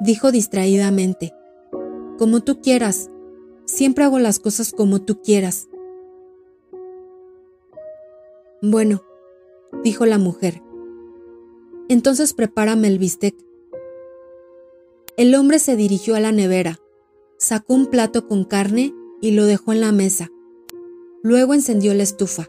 dijo 0.00 0.30
distraídamente. 0.30 1.34
Como 2.18 2.40
tú 2.40 2.60
quieras. 2.60 3.10
Siempre 3.64 4.04
hago 4.04 4.18
las 4.18 4.38
cosas 4.38 4.72
como 4.72 5.02
tú 5.02 5.20
quieras. 5.22 5.68
Bueno, 8.66 9.02
dijo 9.82 10.06
la 10.06 10.16
mujer. 10.16 10.62
Entonces 11.90 12.32
prepárame 12.32 12.88
el 12.88 12.98
bistec. 12.98 13.36
El 15.18 15.34
hombre 15.34 15.58
se 15.58 15.76
dirigió 15.76 16.14
a 16.14 16.20
la 16.20 16.32
nevera, 16.32 16.80
sacó 17.36 17.74
un 17.74 17.88
plato 17.88 18.26
con 18.26 18.44
carne 18.44 18.94
y 19.20 19.32
lo 19.32 19.44
dejó 19.44 19.74
en 19.74 19.82
la 19.82 19.92
mesa. 19.92 20.30
Luego 21.22 21.52
encendió 21.52 21.92
la 21.92 22.04
estufa. 22.04 22.48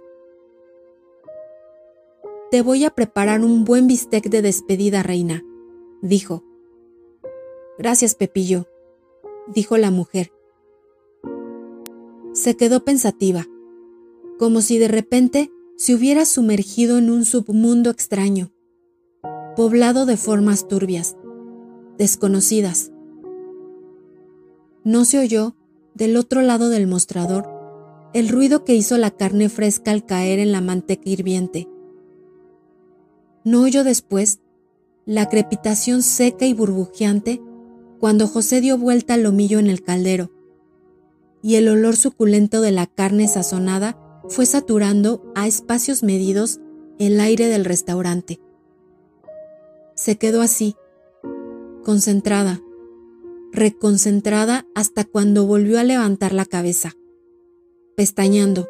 Te 2.49 2.61
voy 2.61 2.85
a 2.85 2.91
preparar 2.91 3.41
un 3.41 3.65
buen 3.65 3.85
bistec 3.85 4.29
de 4.29 4.41
despedida, 4.41 5.03
reina, 5.03 5.43
dijo. 6.01 6.45
Gracias, 7.77 8.15
Pepillo, 8.15 8.67
dijo 9.47 9.77
la 9.77 9.91
mujer. 9.91 10.31
Se 12.31 12.55
quedó 12.55 12.85
pensativa, 12.85 13.45
como 14.39 14.61
si 14.61 14.79
de 14.79 14.87
repente 14.87 15.51
se 15.77 15.93
hubiera 15.93 16.25
sumergido 16.25 16.97
en 16.97 17.09
un 17.09 17.25
submundo 17.25 17.89
extraño, 17.89 18.51
poblado 19.55 20.05
de 20.05 20.15
formas 20.15 20.67
turbias 20.67 21.17
desconocidas. 21.97 22.91
No 24.83 25.05
se 25.05 25.19
oyó, 25.19 25.55
del 25.93 26.17
otro 26.17 26.41
lado 26.41 26.69
del 26.69 26.87
mostrador, 26.87 27.49
el 28.13 28.29
ruido 28.29 28.63
que 28.63 28.75
hizo 28.75 28.97
la 28.97 29.11
carne 29.11 29.49
fresca 29.49 29.91
al 29.91 30.05
caer 30.05 30.39
en 30.39 30.51
la 30.51 30.61
manteca 30.61 31.09
hirviente. 31.09 31.67
No 33.43 33.61
oyó 33.61 33.83
después 33.83 34.39
la 35.05 35.29
crepitación 35.29 36.01
seca 36.01 36.45
y 36.45 36.53
burbujeante 36.53 37.41
cuando 37.99 38.27
José 38.27 38.61
dio 38.61 38.77
vuelta 38.77 39.13
al 39.13 39.23
lomillo 39.23 39.59
en 39.59 39.67
el 39.67 39.81
caldero, 39.83 40.31
y 41.41 41.55
el 41.55 41.67
olor 41.67 41.95
suculento 41.95 42.61
de 42.61 42.71
la 42.71 42.87
carne 42.87 43.27
sazonada 43.27 43.97
fue 44.29 44.45
saturando 44.45 45.31
a 45.35 45.47
espacios 45.47 46.03
medidos 46.03 46.59
el 46.99 47.19
aire 47.19 47.47
del 47.47 47.65
restaurante. 47.65 48.39
Se 49.95 50.17
quedó 50.17 50.41
así, 50.41 50.75
concentrada, 51.83 52.61
reconcentrada 53.51 54.67
hasta 54.75 55.05
cuando 55.05 55.45
volvió 55.45 55.79
a 55.79 55.83
levantar 55.83 56.33
la 56.33 56.45
cabeza, 56.45 56.95
pestañando, 57.95 58.67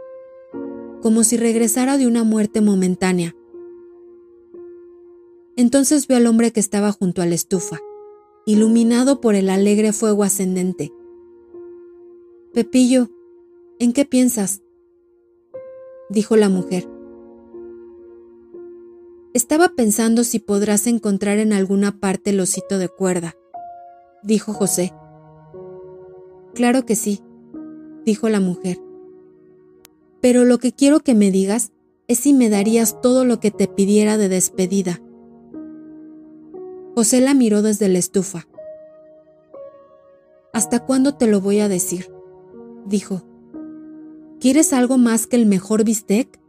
como 1.01 1.23
si 1.23 1.37
regresara 1.37 1.97
de 1.97 2.07
una 2.07 2.23
muerte 2.23 2.61
momentánea. 2.61 3.35
Entonces 5.55 6.07
vio 6.07 6.17
al 6.17 6.27
hombre 6.27 6.51
que 6.51 6.59
estaba 6.59 6.91
junto 6.91 7.21
a 7.21 7.25
la 7.25 7.35
estufa, 7.35 7.79
iluminado 8.45 9.21
por 9.21 9.35
el 9.35 9.49
alegre 9.49 9.93
fuego 9.93 10.23
ascendente. 10.23 10.91
Pepillo, 12.53 13.09
¿en 13.79 13.93
qué 13.93 14.05
piensas? 14.05 14.61
Dijo 16.09 16.35
la 16.35 16.49
mujer. 16.49 16.87
Estaba 19.33 19.69
pensando 19.69 20.23
si 20.23 20.39
podrás 20.39 20.87
encontrar 20.87 21.39
en 21.39 21.51
alguna 21.51 21.99
parte 21.99 22.29
el 22.29 22.39
osito 22.39 22.77
de 22.77 22.87
cuerda, 22.87 23.35
dijo 24.23 24.53
José. 24.53 24.93
Claro 26.53 26.85
que 26.85 26.95
sí, 26.95 27.21
dijo 28.05 28.29
la 28.29 28.39
mujer. 28.39 28.79
Pero 30.21 30.45
lo 30.45 30.57
que 30.57 30.71
quiero 30.71 31.01
que 31.01 31.15
me 31.15 31.31
digas 31.31 31.71
es 32.07 32.19
si 32.19 32.33
me 32.33 32.49
darías 32.49 33.01
todo 33.01 33.25
lo 33.25 33.39
que 33.39 33.51
te 33.51 33.67
pidiera 33.67 34.17
de 34.17 34.29
despedida. 34.29 35.01
José 36.95 37.19
la 37.19 37.33
miró 37.33 37.61
desde 37.61 37.89
la 37.89 37.99
estufa. 37.99 38.47
¿Hasta 40.53 40.85
cuándo 40.85 41.15
te 41.15 41.27
lo 41.27 41.41
voy 41.41 41.59
a 41.59 41.67
decir? 41.67 42.09
dijo. 42.85 43.34
¿Quieres 44.39 44.73
algo 44.73 44.97
más 44.97 45.27
que 45.27 45.35
el 45.37 45.45
mejor 45.45 45.83
bistec? 45.83 46.39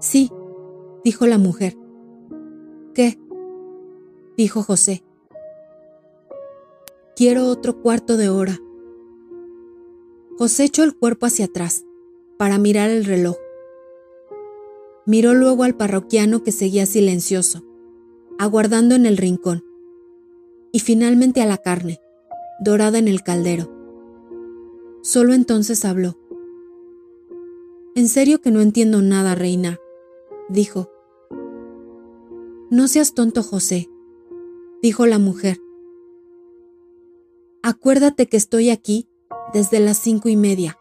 Sí, 0.00 0.30
dijo 1.04 1.26
la 1.26 1.38
mujer. 1.38 1.76
¿Qué? 2.94 3.18
dijo 4.36 4.62
José. 4.62 5.04
Quiero 7.14 7.46
otro 7.46 7.80
cuarto 7.82 8.16
de 8.16 8.28
hora. 8.28 8.58
José 10.38 10.64
echó 10.64 10.82
el 10.82 10.96
cuerpo 10.96 11.26
hacia 11.26 11.44
atrás 11.44 11.84
para 12.38 12.58
mirar 12.58 12.90
el 12.90 13.04
reloj. 13.04 13.36
Miró 15.06 15.34
luego 15.34 15.62
al 15.64 15.76
parroquiano 15.76 16.42
que 16.42 16.52
seguía 16.52 16.86
silencioso, 16.86 17.64
aguardando 18.38 18.94
en 18.94 19.06
el 19.06 19.18
rincón, 19.18 19.64
y 20.72 20.80
finalmente 20.80 21.42
a 21.42 21.46
la 21.46 21.58
carne, 21.58 22.00
dorada 22.60 22.98
en 22.98 23.08
el 23.08 23.22
caldero. 23.22 23.71
Solo 25.02 25.34
entonces 25.34 25.84
habló. 25.84 26.16
En 27.94 28.08
serio 28.08 28.40
que 28.40 28.50
no 28.50 28.60
entiendo 28.60 29.02
nada, 29.02 29.34
reina, 29.34 29.78
dijo. 30.48 30.90
No 32.70 32.88
seas 32.88 33.12
tonto, 33.12 33.42
José, 33.42 33.90
dijo 34.80 35.06
la 35.06 35.18
mujer. 35.18 35.60
Acuérdate 37.62 38.28
que 38.28 38.36
estoy 38.36 38.70
aquí 38.70 39.08
desde 39.52 39.80
las 39.80 39.98
cinco 39.98 40.28
y 40.28 40.36
media. 40.36 40.78